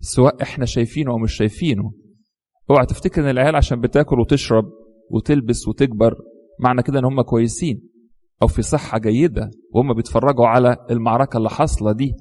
سواء 0.01 0.41
إحنا 0.41 0.65
شايفينه 0.65 1.11
أو 1.11 1.17
مش 1.17 1.33
شايفينه. 1.33 1.91
اوعى 2.69 2.85
تفتكر 2.85 3.21
إن 3.23 3.29
العيال 3.29 3.55
عشان 3.55 3.81
بتاكل 3.81 4.19
وتشرب 4.19 4.65
وتلبس 5.11 5.67
وتكبر 5.67 6.15
معنى 6.59 6.83
كده 6.83 6.99
إن 6.99 7.05
هم 7.05 7.21
كويسين 7.21 7.81
أو 8.41 8.47
في 8.47 8.61
صحة 8.61 8.97
جيدة 8.97 9.51
وهم 9.73 9.93
بيتفرجوا 9.93 10.47
على 10.47 10.77
المعركة 10.91 11.37
اللي 11.37 11.49
حاصلة 11.49 11.91
دي. 11.91 12.13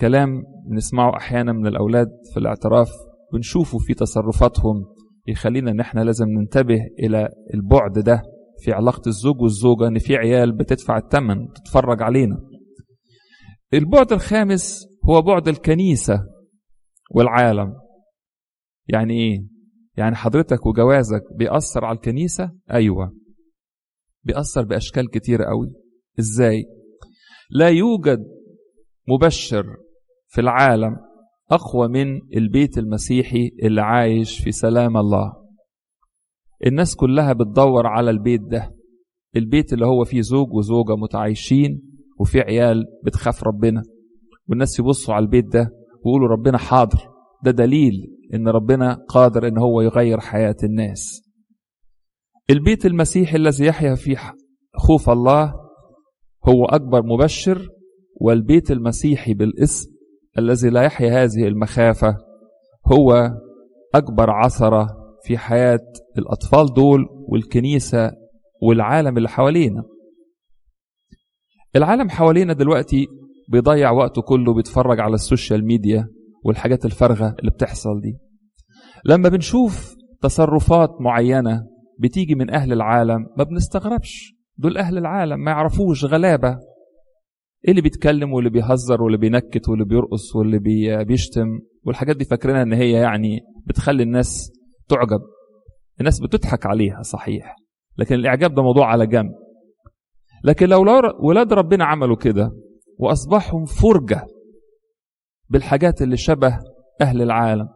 كلام 0.00 0.42
بنسمعه 0.70 1.16
أحيانا 1.16 1.52
من 1.52 1.66
الأولاد 1.66 2.08
في 2.34 2.40
الاعتراف 2.40 2.90
بنشوفه 3.32 3.78
في 3.78 3.94
تصرفاتهم 3.94 4.84
يخلينا 5.26 5.70
إن 5.70 5.80
إحنا 5.80 6.00
لازم 6.00 6.26
ننتبه 6.28 6.80
إلى 6.98 7.28
البعد 7.54 7.98
ده 7.98 8.22
في 8.64 8.72
علاقة 8.72 9.02
الزوج 9.06 9.40
والزوجة 9.40 9.86
إن 9.88 9.98
في 9.98 10.16
عيال 10.16 10.52
بتدفع 10.52 10.98
الثمن 10.98 11.36
تتفرج 11.52 12.02
علينا. 12.02 12.36
البعد 13.74 14.12
الخامس 14.12 14.86
هو 15.04 15.22
بعد 15.22 15.48
الكنيسة. 15.48 16.33
والعالم. 17.10 17.74
يعني 18.88 19.14
إيه؟ 19.14 19.46
يعني 19.96 20.14
حضرتك 20.16 20.66
وجوازك 20.66 21.22
بيأثر 21.36 21.84
على 21.84 21.96
الكنيسة؟ 21.96 22.52
أيوه. 22.70 23.16
بيأثر 24.24 24.62
بأشكال 24.64 25.10
كتيرة 25.10 25.44
قوي. 25.44 25.72
إزاي؟ 26.18 26.64
لا 27.50 27.68
يوجد 27.68 28.18
مبشر 29.08 29.64
في 30.28 30.40
العالم 30.40 30.96
أقوى 31.50 31.88
من 31.88 32.20
البيت 32.36 32.78
المسيحي 32.78 33.50
اللي 33.62 33.80
عايش 33.80 34.40
في 34.40 34.52
سلام 34.52 34.96
الله. 34.96 35.32
الناس 36.66 36.96
كلها 36.96 37.32
بتدور 37.32 37.86
على 37.86 38.10
البيت 38.10 38.40
ده. 38.40 38.74
البيت 39.36 39.72
اللي 39.72 39.86
هو 39.86 40.04
فيه 40.04 40.20
زوج 40.20 40.52
وزوجة 40.52 40.96
متعايشين 40.96 41.82
وفيه 42.20 42.40
عيال 42.40 42.84
بتخاف 43.04 43.44
ربنا. 43.44 43.82
والناس 44.48 44.78
يبصوا 44.78 45.14
على 45.14 45.24
البيت 45.24 45.44
ده 45.52 45.70
ويقولوا 46.04 46.28
ربنا 46.28 46.58
حاضر. 46.58 46.98
ده 47.44 47.50
دليل 47.50 47.92
إن 48.34 48.48
ربنا 48.48 49.04
قادر 49.08 49.48
إن 49.48 49.58
هو 49.58 49.80
يغير 49.80 50.20
حياة 50.20 50.56
الناس. 50.64 51.22
البيت 52.50 52.86
المسيحي 52.86 53.36
الذي 53.36 53.64
يحيا 53.66 53.94
فيه 53.94 54.18
خوف 54.76 55.10
الله 55.10 55.54
هو 56.48 56.64
أكبر 56.64 57.02
مبشر 57.02 57.68
والبيت 58.20 58.70
المسيحي 58.70 59.34
بالاسم 59.34 59.90
الذي 60.38 60.70
لا 60.70 60.82
يحيا 60.82 61.24
هذه 61.24 61.48
المخافة 61.48 62.16
هو 62.92 63.30
أكبر 63.94 64.30
عثرة 64.30 64.86
في 65.24 65.38
حياة 65.38 65.80
الأطفال 66.18 66.74
دول 66.74 67.06
والكنيسة 67.28 68.12
والعالم 68.62 69.16
اللي 69.16 69.28
حوالينا. 69.28 69.82
العالم 71.76 72.10
حوالينا 72.10 72.52
دلوقتي 72.52 73.06
بيضيع 73.48 73.90
وقته 73.90 74.22
كله 74.22 74.54
بيتفرج 74.54 75.00
على 75.00 75.14
السوشيال 75.14 75.64
ميديا 75.66 76.08
والحاجات 76.44 76.84
الفارغة 76.84 77.34
اللي 77.38 77.50
بتحصل 77.50 78.00
دي. 78.00 78.18
لما 79.04 79.28
بنشوف 79.28 79.94
تصرفات 80.22 80.90
معينة 81.00 81.62
بتيجي 81.98 82.34
من 82.34 82.50
أهل 82.50 82.72
العالم 82.72 83.26
ما 83.38 83.44
بنستغربش. 83.44 84.34
دول 84.58 84.78
أهل 84.78 84.98
العالم 84.98 85.40
ما 85.40 85.50
يعرفوش 85.50 86.04
غلابة. 86.04 86.48
إيه 87.64 87.70
اللي 87.70 87.80
بيتكلم 87.82 88.32
واللي 88.32 88.50
بيهزر 88.50 89.02
واللي 89.02 89.18
بينكت 89.18 89.68
واللي 89.68 89.84
بيرقص 89.84 90.36
واللي 90.36 90.58
بي 90.58 91.04
بيشتم؟ 91.04 91.58
والحاجات 91.84 92.16
دي 92.16 92.24
فاكرينها 92.24 92.62
إن 92.62 92.72
هي 92.72 92.90
يعني 92.90 93.40
بتخلي 93.66 94.02
الناس 94.02 94.52
تعجب. 94.88 95.20
الناس 96.00 96.20
بتضحك 96.20 96.66
عليها 96.66 97.02
صحيح. 97.02 97.56
لكن 97.98 98.14
الإعجاب 98.14 98.54
ده 98.54 98.62
موضوع 98.62 98.86
على 98.86 99.06
جنب. 99.06 99.32
لكن 100.44 100.68
لو 100.68 100.84
ولاد 101.20 101.52
ربنا 101.52 101.84
عملوا 101.84 102.16
كده 102.16 102.52
وأصبحهم 102.98 103.64
فرجة 103.64 104.26
بالحاجات 105.48 106.02
اللي 106.02 106.16
شبه 106.16 106.58
أهل 107.00 107.22
العالم. 107.22 107.68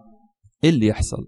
إيه 0.65 0.71
اللي 0.71 0.87
يحصل؟ 0.87 1.27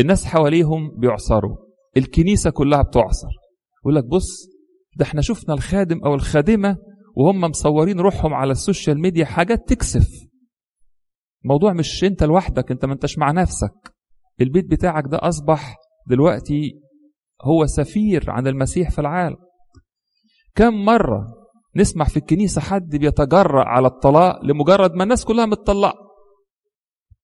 الناس 0.00 0.24
حواليهم 0.24 0.98
بيعثروا 1.00 1.56
الكنيسة 1.96 2.50
كلها 2.50 2.82
بتعثر. 2.82 3.28
يقول 3.82 3.94
لك 3.94 4.04
بص 4.04 4.48
ده 4.96 5.04
إحنا 5.04 5.20
شفنا 5.20 5.54
الخادم 5.54 6.00
أو 6.04 6.14
الخادمة 6.14 6.76
وهم 7.16 7.40
مصورين 7.40 8.00
روحهم 8.00 8.34
على 8.34 8.52
السوشيال 8.52 9.00
ميديا 9.00 9.24
حاجات 9.24 9.68
تكسف. 9.68 10.08
الموضوع 11.44 11.72
مش 11.72 12.04
أنت 12.04 12.22
لوحدك 12.22 12.70
أنت 12.70 12.84
ما 12.84 12.92
أنتش 12.92 13.18
مع 13.18 13.30
نفسك. 13.32 13.94
البيت 14.40 14.70
بتاعك 14.70 15.04
ده 15.10 15.18
أصبح 15.22 15.76
دلوقتي 16.08 16.80
هو 17.42 17.66
سفير 17.66 18.30
عن 18.30 18.46
المسيح 18.46 18.90
في 18.90 18.98
العالم. 18.98 19.36
كم 20.54 20.84
مرة 20.84 21.26
نسمع 21.76 22.04
في 22.04 22.16
الكنيسة 22.16 22.60
حد 22.60 22.96
بيتجرأ 22.96 23.64
على 23.64 23.86
الطلاق 23.86 24.44
لمجرد 24.44 24.94
ما 24.94 25.02
الناس 25.02 25.24
كلها 25.24 25.46
متطلقة. 25.46 25.98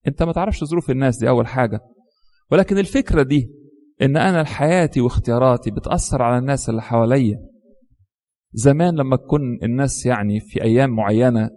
انت 0.09 0.23
ما 0.23 0.33
تعرفش 0.33 0.65
ظروف 0.65 0.91
الناس 0.91 1.19
دي 1.19 1.29
أول 1.29 1.47
حاجة. 1.47 1.81
ولكن 2.51 2.79
الفكرة 2.79 3.23
دي 3.23 3.51
إن 4.03 4.17
أنا 4.17 4.45
حياتي 4.45 5.01
واختياراتي 5.01 5.71
بتأثر 5.71 6.23
على 6.23 6.39
الناس 6.39 6.69
اللي 6.69 6.83
حواليا. 6.83 7.39
زمان 8.53 8.95
لما 8.95 9.17
تكون 9.17 9.41
الناس 9.63 10.07
يعني 10.07 10.41
في 10.41 10.63
أيام 10.63 10.91
معينة 10.91 11.51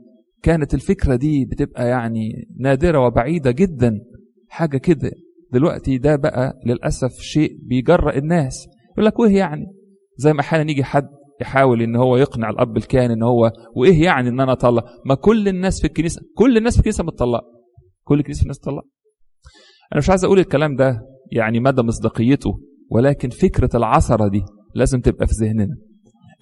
كانت 0.44 0.74
الفكرة 0.74 1.16
دي 1.16 1.46
بتبقى 1.46 1.88
يعني 1.90 2.48
نادرة 2.60 3.06
وبعيدة 3.06 3.52
جدا. 3.52 4.00
حاجة 4.50 4.78
كده. 4.78 5.12
دلوقتي 5.52 5.98
ده 5.98 6.16
بقى 6.16 6.54
للأسف 6.66 7.12
شيء 7.20 7.58
بيجرأ 7.64 8.18
الناس. 8.18 8.68
يقول 8.94 9.06
لك 9.06 9.20
وإيه 9.20 9.38
يعني 9.38 9.66
زي 10.18 10.34
ما 10.34 10.40
أحيانا 10.42 10.72
يجي 10.72 10.84
حد 10.84 11.08
يحاول 11.42 11.82
إن 11.82 11.96
هو 11.96 12.18
يقنع 12.18 12.50
الأب 12.50 12.78
الكاهن 12.78 13.12
إن 13.12 13.24
هو 13.24 13.52
وإيه 13.76 14.04
يعني 14.04 14.30
إن 14.30 14.40
أنا 14.40 14.52
أطلق؟ 14.52 14.86
ما 15.06 15.16
كل 15.16 15.48
الناس 15.48 15.82
في 15.82 15.88
الكنيسة 15.88 16.22
كل 16.38 16.58
الناس 16.58 16.74
في 16.74 16.80
الكنيسة 16.80 17.04
متطلقة. 17.04 17.44
كل 18.04 18.20
الكنيسة 18.20 18.42
الناس 18.42 18.58
متطلقة. 18.60 18.88
أنا 19.94 19.98
مش 20.00 20.10
عايز 20.10 20.26
أقول 20.26 20.40
الكلام 20.40 20.76
ده 20.76 21.02
يعني 21.32 21.60
مدى 21.60 21.82
مصداقيته 21.82 22.60
ولكن 22.92 23.30
فكرة 23.30 23.70
العثرة 23.78 24.28
دي 24.28 24.44
لازم 24.76 25.02
تبقى 25.02 25.28
في 25.28 25.34
ذهننا. 25.34 25.76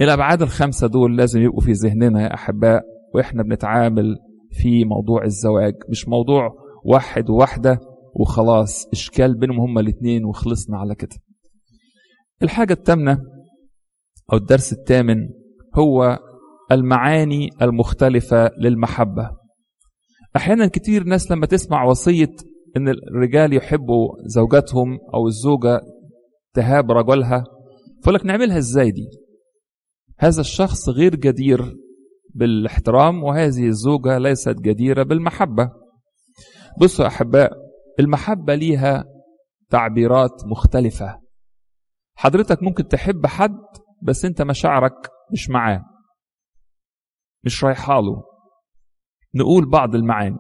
الأبعاد 0.02 0.42
الخمسة 0.42 0.88
دول 0.88 1.18
لازم 1.18 1.42
يبقوا 1.42 1.62
في 1.62 1.72
ذهننا 1.72 2.22
يا 2.22 2.34
أحباء 2.34 2.82
وإحنا 3.16 3.44
بنتعامل 3.44 4.16
في 4.52 4.86
موضوع 4.86 5.24
الزواج 5.24 5.74
مش 5.90 6.08
موضوع 6.08 6.50
واحد 6.86 7.30
وواحدة 7.30 7.80
وخلاص 8.16 8.88
إشكال 8.94 9.38
بينهم 9.38 9.60
هما 9.60 9.82
الاثنين 9.82 10.26
وخلصنا 10.26 10.78
على 10.78 10.96
كده. 10.96 11.16
الحاجة 12.44 12.74
الثامنه 12.74 13.18
أو 14.32 14.38
الدرس 14.38 14.74
الثامن 14.74 15.30
هو 15.76 16.20
المعاني 16.72 17.50
المختلفة 17.62 18.52
للمحبة. 18.60 19.30
أحيانا 20.36 20.68
كتير 20.68 21.04
ناس 21.04 21.32
لما 21.32 21.46
تسمع 21.46 21.84
وصية 21.84 22.36
إن 22.78 22.90
الرجال 22.90 23.54
يحبوا 23.54 24.10
زوجاتهم 24.26 25.00
أو 25.14 25.28
الزوجة 25.28 25.82
تهاب 26.54 26.92
رجلها 26.92 27.44
فقول 28.04 28.16
لك 28.16 28.26
نعملها 28.26 28.58
إزاي 28.58 28.92
دي؟ 28.92 29.08
هذا 30.20 30.42
الشخص 30.42 30.90
غير 30.90 31.16
جدير 31.16 31.76
بالاحترام 32.36 33.24
وهذه 33.24 33.68
الزوجة 33.68 34.18
ليست 34.18 34.56
جديرة 34.62 35.04
بالمحبة. 35.04 35.72
بصوا 36.82 37.08
أحباء 37.08 37.52
المحبة 38.00 38.56
ليها 38.56 39.06
تعبيرات 39.70 40.46
مختلفة. 40.46 41.20
حضرتك 42.16 42.64
ممكن 42.64 42.88
تحب 42.88 43.26
حد 43.26 43.58
بس 44.04 44.26
انت 44.26 44.42
مشاعرك 44.42 45.10
مش 45.32 45.50
معاه. 45.50 45.86
مش 47.46 47.64
رايحه 47.64 48.02
له 48.02 48.24
نقول 49.36 49.70
بعض 49.70 49.96
المعاني. 49.96 50.38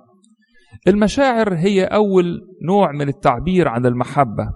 المشاعر 0.88 1.56
هي 1.56 1.86
أول 1.86 2.41
نوع 2.67 2.91
من 2.91 3.08
التعبير 3.08 3.67
عن 3.67 3.86
المحبة 3.86 4.49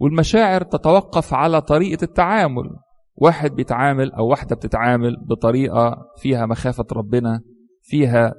والمشاعر 0.00 0.62
تتوقف 0.62 1.34
على 1.34 1.60
طريقة 1.60 2.04
التعامل. 2.04 2.70
واحد 3.14 3.50
بيتعامل 3.50 4.12
أو 4.12 4.26
واحدة 4.26 4.56
بتتعامل 4.56 5.16
بطريقة 5.26 5.96
فيها 6.16 6.46
مخافة 6.46 6.86
ربنا 6.92 7.40
فيها 7.82 8.34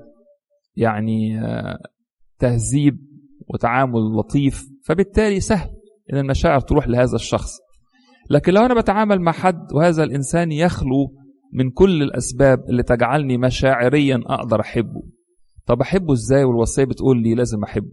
يعني 0.75 1.41
تهذيب 2.39 2.97
وتعامل 3.53 3.99
لطيف 4.19 4.65
فبالتالي 4.85 5.39
سهل 5.39 5.69
إن 6.13 6.17
المشاعر 6.17 6.59
تروح 6.59 6.87
لهذا 6.87 7.15
الشخص. 7.15 7.51
لكن 8.29 8.53
لو 8.53 8.65
أنا 8.65 8.73
بتعامل 8.73 9.21
مع 9.21 9.31
حد 9.31 9.73
وهذا 9.73 10.03
الإنسان 10.03 10.51
يخلو 10.51 11.15
من 11.53 11.69
كل 11.69 12.03
الأسباب 12.03 12.69
اللي 12.69 12.83
تجعلني 12.83 13.37
مشاعريا 13.37 14.23
أقدر 14.25 14.61
أحبه. 14.61 15.01
طب 15.65 15.81
أحبه 15.81 16.13
إزاي؟ 16.13 16.43
والوصية 16.43 16.83
بتقول 16.83 17.23
لي 17.23 17.35
لازم 17.35 17.63
أحبه. 17.63 17.91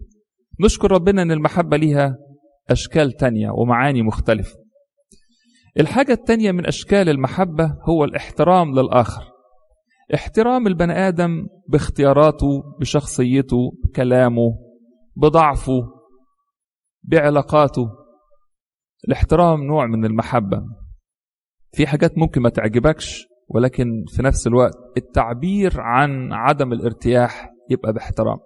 نشكر 0.61 0.93
ربنا 0.93 1.23
أن 1.23 1.33
المحبة 1.33 1.77
ليها 1.77 2.17
أشكال 2.71 3.13
تانية 3.13 3.51
ومعاني 3.51 4.03
مختلفة. 4.03 4.57
الحاجة 5.81 6.13
التانية 6.13 6.53
من 6.53 6.67
أشكال 6.67 7.09
المحبة 7.09 7.77
هو 7.89 8.05
الاحترام 8.05 8.75
للآخر. 8.75 9.23
احترام 10.15 10.67
البني 10.67 10.93
آدم 10.93 11.47
باختياراته 11.69 12.63
بشخصيته 12.81 13.73
بكلامه 13.85 14.59
بضعفه 15.17 15.83
بعلاقاته 17.03 17.89
الاحترام 19.09 19.63
نوع 19.63 19.87
من 19.87 20.05
المحبة. 20.05 20.63
في 21.73 21.87
حاجات 21.87 22.19
ممكن 22.19 22.43
ما 22.43 22.49
تعجبكش 22.49 23.27
ولكن 23.49 24.05
في 24.17 24.23
نفس 24.23 24.47
الوقت 24.47 24.75
التعبير 24.97 25.81
عن 25.81 26.33
عدم 26.33 26.73
الارتياح 26.73 27.51
يبقى 27.71 27.93
باحترام. 27.93 28.39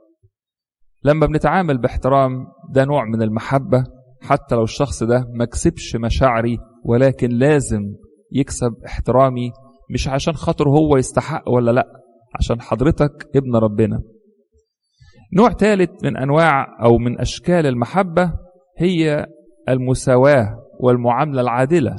لما 1.04 1.26
بنتعامل 1.26 1.78
باحترام 1.78 2.46
ده 2.70 2.84
نوع 2.84 3.04
من 3.04 3.22
المحبة 3.22 3.84
حتى 4.22 4.54
لو 4.54 4.62
الشخص 4.64 5.02
ده 5.02 5.24
ما 5.34 5.44
كسبش 5.44 5.96
مشاعري 5.96 6.58
ولكن 6.84 7.28
لازم 7.28 7.82
يكسب 8.32 8.74
احترامي 8.86 9.52
مش 9.90 10.08
عشان 10.08 10.34
خاطر 10.34 10.68
هو 10.68 10.96
يستحق 10.96 11.48
ولا 11.48 11.70
لأ 11.70 11.86
عشان 12.38 12.60
حضرتك 12.60 13.28
ابن 13.36 13.56
ربنا. 13.56 14.02
نوع 15.36 15.50
ثالث 15.50 15.90
من 16.04 16.16
أنواع 16.16 16.84
أو 16.84 16.98
من 16.98 17.20
أشكال 17.20 17.66
المحبة 17.66 18.32
هي 18.78 19.26
المساواة 19.68 20.58
والمعاملة 20.80 21.40
العادلة. 21.40 21.96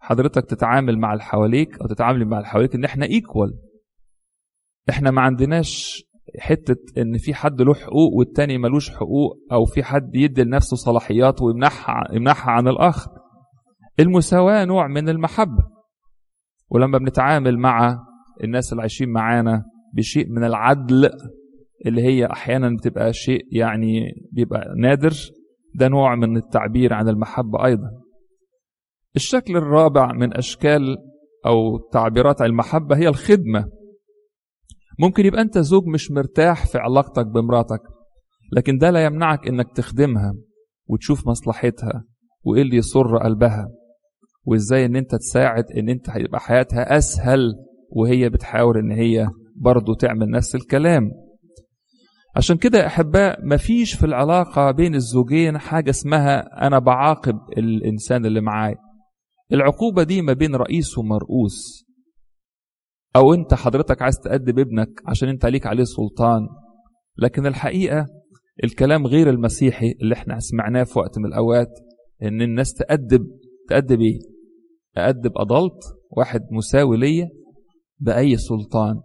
حضرتك 0.00 0.44
تتعامل 0.44 0.98
مع 0.98 1.12
اللي 1.12 1.24
حواليك 1.24 1.80
أو 1.80 1.86
تتعامل 1.86 2.24
مع 2.24 2.36
اللي 2.36 2.48
حواليك 2.48 2.74
إن 2.74 2.84
إحنا 2.84 3.06
إيكوال 3.06 3.58
إحنا 4.90 5.10
ما 5.10 5.22
عندناش 5.22 6.02
حتة 6.38 6.76
إن 6.98 7.18
في 7.18 7.34
حد 7.34 7.62
له 7.62 7.74
حقوق 7.74 8.12
والتاني 8.14 8.58
ملوش 8.58 8.90
حقوق 8.90 9.36
أو 9.52 9.64
في 9.64 9.82
حد 9.82 10.14
يدي 10.14 10.42
لنفسه 10.44 10.76
صلاحيات 10.76 11.42
ويمنحها 11.42 12.04
يمنحها 12.14 12.50
عن 12.52 12.68
الآخر. 12.68 13.10
المساواة 14.00 14.64
نوع 14.64 14.86
من 14.86 15.08
المحبة. 15.08 15.62
ولما 16.70 16.98
بنتعامل 16.98 17.58
مع 17.58 17.98
الناس 18.44 18.72
اللي 18.72 18.80
عايشين 18.80 19.08
معانا 19.12 19.64
بشيء 19.94 20.26
من 20.28 20.44
العدل 20.44 21.10
اللي 21.86 22.02
هي 22.02 22.26
أحيانا 22.26 22.76
بتبقى 22.76 23.12
شيء 23.12 23.40
يعني 23.52 24.00
بيبقى 24.32 24.74
نادر 24.78 25.12
ده 25.74 25.88
نوع 25.88 26.14
من 26.14 26.36
التعبير 26.36 26.94
عن 26.94 27.08
المحبة 27.08 27.64
أيضا. 27.64 27.90
الشكل 29.16 29.56
الرابع 29.56 30.12
من 30.12 30.36
أشكال 30.36 30.96
أو 31.46 31.78
تعبيرات 31.92 32.42
عن 32.42 32.48
المحبة 32.48 32.96
هي 32.96 33.08
الخدمة. 33.08 33.68
ممكن 35.00 35.26
يبقى 35.26 35.40
أنت 35.42 35.58
زوج 35.58 35.86
مش 35.86 36.10
مرتاح 36.10 36.66
في 36.66 36.78
علاقتك 36.78 37.26
بمراتك 37.26 37.80
لكن 38.52 38.78
ده 38.78 38.90
لا 38.90 39.04
يمنعك 39.04 39.48
أنك 39.48 39.72
تخدمها 39.76 40.34
وتشوف 40.86 41.26
مصلحتها 41.28 42.04
وإيه 42.44 42.62
اللي 42.62 42.76
يسر 42.76 43.18
قلبها 43.18 43.68
وإزاي 44.44 44.84
أن 44.86 44.96
أنت 44.96 45.14
تساعد 45.14 45.64
أن 45.76 45.88
أنت 45.88 46.10
هيبقى 46.10 46.40
حياتها 46.40 46.96
أسهل 46.96 47.54
وهي 47.90 48.28
بتحاول 48.28 48.78
أن 48.78 48.90
هي 48.90 49.28
برضو 49.56 49.94
تعمل 49.94 50.30
نفس 50.30 50.54
الكلام. 50.54 51.10
عشان 52.38 52.56
كده 52.56 52.86
أحباء 52.86 53.46
مفيش 53.46 53.94
في 53.94 54.06
العلاقة 54.06 54.70
بين 54.70 54.94
الزوجين 54.94 55.58
حاجة 55.58 55.90
اسمها 55.90 56.66
أنا 56.66 56.78
بعاقب 56.78 57.38
الإنسان 57.58 58.26
اللي 58.26 58.40
معايا 58.40 58.76
العقوبة 59.52 60.02
دي 60.02 60.22
ما 60.22 60.32
بين 60.32 60.54
رئيس 60.54 60.98
ومرؤوس. 60.98 61.84
أو 63.16 63.34
أنت 63.34 63.54
حضرتك 63.54 64.02
عايز 64.02 64.18
تأدب 64.18 64.58
ابنك 64.58 64.88
عشان 65.06 65.28
أنت 65.28 65.46
ليك 65.46 65.66
عليه 65.66 65.84
سلطان. 65.84 66.40
لكن 67.16 67.46
الحقيقة 67.46 68.06
الكلام 68.64 69.06
غير 69.06 69.30
المسيحي 69.30 69.92
اللي 70.02 70.14
إحنا 70.14 70.38
سمعناه 70.38 70.84
في 70.84 70.98
وقت 70.98 71.18
من 71.18 71.26
الأوقات 71.26 71.70
إن 72.22 72.42
الناس 72.42 72.72
تأدب 72.74 73.26
تأدب 73.68 74.00
إيه؟ 74.00 74.18
أأدب 74.96 75.32
أضلت 75.36 75.82
واحد 76.10 76.40
مساوي 76.52 76.96
ليا 76.96 77.28
بأي 77.98 78.36
سلطان. 78.36 79.00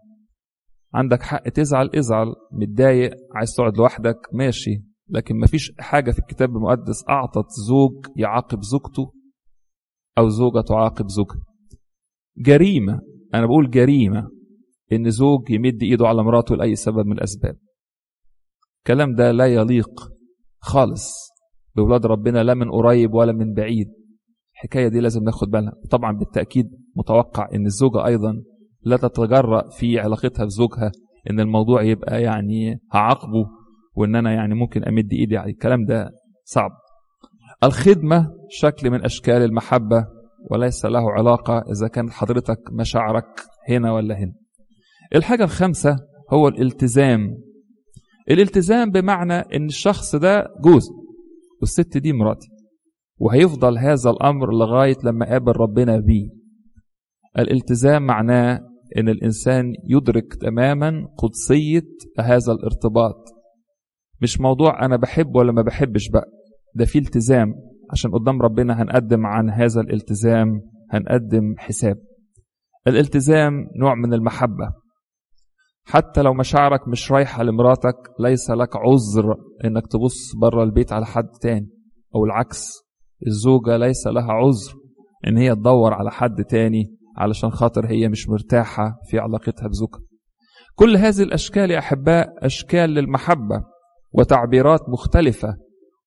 عندك 0.93 1.21
حق 1.21 1.49
تزعل 1.49 1.89
ازعل. 1.95 2.33
متضايق 2.51 3.11
عايز 3.35 3.53
تقعد 3.57 3.77
لوحدك. 3.77 4.17
ماشي. 4.33 4.83
لكن 5.09 5.39
مفيش 5.39 5.71
حاجة 5.79 6.11
في 6.11 6.19
الكتاب 6.19 6.49
المقدس 6.55 7.09
أعطت 7.09 7.49
زوج 7.67 8.05
يعاقب 8.15 8.63
زوجته 8.63 9.13
أو 10.17 10.29
زوجة 10.29 10.61
تعاقب 10.61 11.09
زوجها. 11.09 11.43
جريمة. 12.37 13.01
أنا 13.33 13.45
بقول 13.45 13.69
جريمة. 13.69 14.29
إن 14.91 15.09
زوج 15.09 15.49
يمد 15.49 15.83
إيده 15.83 16.07
على 16.07 16.23
مراته 16.23 16.55
لأي 16.55 16.75
سبب 16.75 17.05
من 17.05 17.11
الأسباب. 17.11 17.57
الكلام 18.79 19.15
ده 19.15 19.31
لا 19.31 19.45
يليق 19.45 20.09
خالص 20.61 21.13
بولاد 21.75 22.05
ربنا 22.05 22.43
لا 22.43 22.53
من 22.53 22.71
قريب 22.71 23.13
ولا 23.13 23.31
من 23.31 23.53
بعيد. 23.53 23.87
الحكاية 24.55 24.87
دي 24.87 24.99
لازم 24.99 25.23
ناخد 25.23 25.47
بالنا 25.49 25.71
طبعا 25.91 26.17
بالتأكيد 26.17 26.69
متوقع 26.95 27.49
إن 27.53 27.65
الزوجة 27.65 28.05
أيضا 28.05 28.43
لا 28.85 28.97
تتجرأ 28.97 29.69
في 29.69 29.99
علاقتها 29.99 30.45
بزوجها 30.45 30.91
إن 31.29 31.39
الموضوع 31.39 31.81
يبقى 31.83 32.21
يعني 32.21 32.79
هعاقبه 32.93 33.45
وإن 33.95 34.15
أنا 34.15 34.33
يعني 34.33 34.55
ممكن 34.55 34.83
أمد 34.83 35.13
إيدي 35.13 35.37
عليه. 35.37 35.51
الكلام 35.51 35.85
ده 35.85 36.09
صعب. 36.45 36.71
الخدمة 37.63 38.29
شكل 38.49 38.89
من 38.91 39.05
أشكال 39.05 39.41
المحبة 39.41 40.05
وليس 40.51 40.85
له 40.85 41.11
علاقة 41.11 41.57
إذا 41.71 41.87
كانت 41.87 42.09
حضرتك 42.13 42.59
مشاعرك 42.71 43.25
هنا 43.69 43.93
ولا 43.93 44.15
هنا. 44.19 44.33
الحاجة 45.15 45.43
الخامسة 45.43 45.97
هو 46.33 46.47
الالتزام. 46.47 47.37
الالتزام 48.31 48.91
بمعنى 48.91 49.33
إن 49.33 49.65
الشخص 49.65 50.15
ده 50.15 50.47
جوز 50.63 50.83
والست 51.61 51.97
دي 51.97 52.13
مراتي 52.13 52.47
وهيفضل 53.17 53.77
هذا 53.77 54.09
الأمر 54.09 54.51
لغاية 54.53 54.97
لما 55.03 55.25
قابل 55.25 55.51
ربنا 55.51 55.99
بيه. 55.99 56.29
الالتزام 57.39 58.05
معناه 58.05 58.59
إن 58.97 59.09
الإنسان 59.09 59.73
يدرك 59.89 60.33
تماما 60.33 61.07
قدسية 61.17 61.87
هذا 62.19 62.51
الارتباط. 62.51 63.25
مش 64.21 64.39
موضوع 64.41 64.85
أنا 64.85 64.97
بحب 64.97 65.35
ولا 65.35 65.51
ما 65.51 65.61
بحبش 65.61 66.09
بقى. 66.09 66.25
ده 66.75 66.85
في 66.85 66.99
التزام. 66.99 67.55
عشان 67.91 68.11
قدام 68.11 68.41
ربنا 68.41 68.81
هنقدم 68.81 69.25
عن 69.25 69.49
هذا 69.49 69.81
الالتزام 69.81 70.61
هنقدم 70.91 71.55
حساب. 71.57 71.97
الالتزام 72.87 73.67
نوع 73.79 73.95
من 73.95 74.13
المحبة. 74.13 74.73
حتى 75.85 76.21
لو 76.21 76.33
مشاعرك 76.33 76.87
مش 76.87 77.11
رايحة 77.11 77.43
لمراتك 77.43 77.95
ليس 78.19 78.51
لك 78.51 78.75
عذر 78.75 79.35
إنك 79.65 79.87
تبص 79.87 80.35
بره 80.41 80.63
البيت 80.63 80.93
على 80.93 81.05
حد 81.05 81.29
تاني. 81.41 81.69
أو 82.15 82.25
العكس 82.25 82.67
الزوجة 83.27 83.77
ليس 83.77 84.07
لها 84.07 84.31
عذر 84.31 84.73
إن 85.27 85.37
هي 85.37 85.55
تدور 85.55 85.93
على 85.93 86.11
حد 86.11 86.43
تاني. 86.43 86.97
علشان 87.17 87.49
خاطر 87.51 87.87
هي 87.87 88.09
مش 88.09 88.29
مرتاحة 88.29 88.95
في 89.09 89.19
علاقتها 89.19 89.67
بزوجها. 89.67 90.01
كل 90.75 90.97
هذه 90.97 91.23
الأشكال 91.23 91.71
يا 91.71 91.79
أحباء 91.79 92.27
أشكال 92.45 92.89
للمحبة 92.89 93.63
وتعبيرات 94.13 94.89
مختلفة 94.89 95.57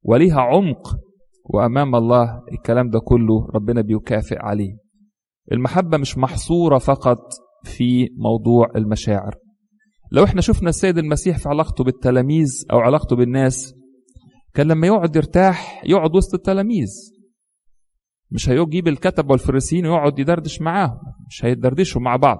وليها 0.02 0.40
عمق 0.40 0.96
وأمام 1.44 1.94
الله 1.94 2.42
الكلام 2.52 2.90
ده 2.90 2.98
كله 3.00 3.46
ربنا 3.54 3.80
بيكافئ 3.80 4.36
عليه. 4.38 4.76
المحبة 5.52 5.98
مش 5.98 6.18
محصورة 6.18 6.78
فقط 6.78 7.18
في 7.64 8.08
موضوع 8.18 8.68
المشاعر. 8.76 9.34
لو 10.12 10.24
إحنا 10.24 10.40
شفنا 10.40 10.68
السيد 10.68 10.98
المسيح 10.98 11.38
في 11.38 11.48
علاقته 11.48 11.84
بالتلاميذ 11.84 12.64
أو 12.72 12.78
علاقته 12.78 13.16
بالناس 13.16 13.74
كان 14.54 14.66
لما 14.66 14.86
يقعد 14.86 15.16
يرتاح 15.16 15.82
يقعد 15.84 16.16
وسط 16.16 16.34
التلاميذ. 16.34 16.88
مش 18.30 18.48
هيجيب 18.48 18.88
الكتب 18.88 19.30
والفريسيين 19.30 19.86
ويقعد 19.86 20.18
يدردش 20.18 20.60
معاهم 20.60 20.98
مش 21.28 21.44
هيدردشوا 21.44 22.00
مع 22.00 22.16
بعض. 22.16 22.38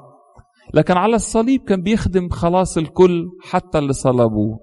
لكن 0.75 0.94
على 0.94 1.16
الصليب 1.16 1.61
كان 1.62 1.83
بيخدم 1.83 2.29
خلاص 2.29 2.79
الكل 2.79 3.27
حتى 3.42 3.79
اللي 3.79 3.92
صلبوه. 3.92 4.59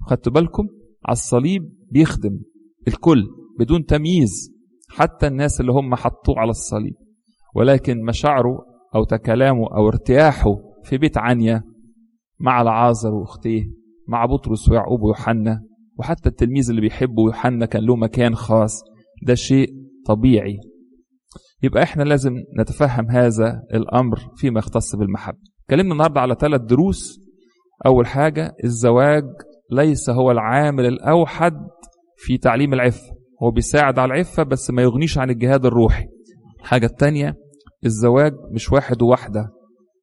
خدتوا 0.00 0.32
بالكم؟ 0.32 0.62
على 1.06 1.12
الصليب 1.12 1.62
بيخدم 1.90 2.40
الكل 2.88 3.24
بدون 3.58 3.84
تمييز 3.84 4.52
حتى 4.90 5.26
الناس 5.26 5.60
اللي 5.60 5.72
هم 5.72 5.94
حطوه 5.94 6.38
على 6.38 6.50
الصليب. 6.50 6.94
ولكن 7.54 8.04
مشاعره 8.04 8.58
أو 8.94 9.04
تكلامه 9.04 9.66
أو 9.76 9.88
ارتياحه 9.88 10.50
في 10.84 10.98
بيت 10.98 11.18
عنيا 11.18 11.62
مع 12.40 12.62
العازر 12.62 13.14
وأختيه 13.14 13.64
مع 14.08 14.26
بطرس 14.26 14.68
ويعقوب 14.68 15.02
ويوحنا 15.02 15.62
وحتى 15.98 16.28
التلميذ 16.28 16.68
اللي 16.70 16.80
بيحبه 16.80 17.22
يوحنا 17.22 17.66
كان 17.66 17.82
له 17.84 17.96
مكان 17.96 18.34
خاص 18.34 18.82
ده 19.26 19.34
شيء 19.34 19.68
طبيعي. 20.06 20.58
يبقى 21.62 21.82
إحنا 21.82 22.02
لازم 22.02 22.32
نتفهم 22.60 23.10
هذا 23.10 23.62
الأمر 23.74 24.18
فيما 24.36 24.58
يختص 24.58 24.96
بالمحبة. 24.96 25.38
اتكلمنا 25.64 25.92
النهارده 25.92 26.20
على 26.20 26.36
ثلاث 26.40 26.60
دروس. 26.60 27.18
أول 27.86 28.06
حاجة 28.06 28.52
الزواج 28.64 29.24
ليس 29.70 30.10
هو 30.10 30.30
العامل 30.30 30.86
الأوحد 30.86 31.54
في 32.16 32.38
تعليم 32.38 32.72
العفة. 32.74 33.12
هو 33.42 33.50
بيساعد 33.50 33.98
على 33.98 34.14
العفة 34.14 34.42
بس 34.42 34.70
ما 34.70 34.82
يغنيش 34.82 35.18
عن 35.18 35.30
الجهاد 35.30 35.66
الروحي. 35.66 36.04
الحاجة 36.60 36.86
الثانية 36.86 37.34
الزواج 37.84 38.32
مش 38.52 38.72
واحد 38.72 39.02
وواحدة. 39.02 39.48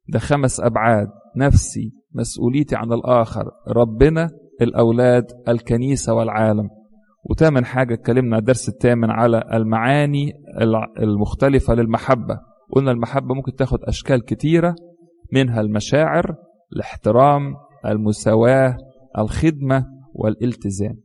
ده 0.08 0.18
خمس 0.18 0.60
أبعاد. 0.60 1.08
نفسي 1.36 1.92
مسؤوليتي 2.14 2.76
عن 2.76 2.92
الآخر. 2.92 3.44
ربنا 3.68 4.30
الأولاد 4.62 5.24
الكنيسة 5.48 6.14
والعالم. 6.14 6.68
وتامن 7.24 7.64
حاجة 7.64 7.94
اتكلمنا 7.94 8.38
الدرس 8.38 8.68
الثامن 8.68 9.10
على 9.10 9.42
المعاني 9.52 10.32
المختلفة 11.00 11.74
للمحبة. 11.74 12.40
قلنا 12.72 12.90
المحبة 12.90 13.34
ممكن 13.34 13.54
تاخد 13.54 13.78
أشكال 13.84 14.24
كتيرة 14.24 14.74
منها 15.32 15.60
المشاعر 15.60 16.34
الاحترام 16.76 17.54
المساواة 17.86 18.76
الخدمة 19.18 19.86
والالتزام. 20.14 20.96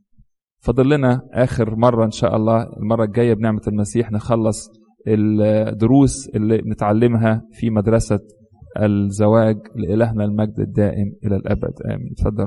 فضل 0.60 0.88
لنا 0.88 1.20
آخر 1.32 1.76
مرة 1.76 2.04
إن 2.04 2.10
شاء 2.10 2.36
الله. 2.36 2.62
المرة 2.82 3.04
الجاية 3.04 3.34
بنعمة 3.34 3.62
المسيح 3.68 4.12
نخلص 4.12 4.68
الدروس 5.08 6.28
اللي 6.28 6.62
نتعلمها 6.66 7.42
في 7.52 7.70
مدرسة 7.70 8.20
الزواج 8.82 9.56
لإلهنا 9.76 10.24
المجد 10.24 10.60
الدائم 10.60 11.12
إلى 11.24 11.36
الأبد. 11.36 11.72
آمين. 11.86 12.14
تفضل 12.16 12.46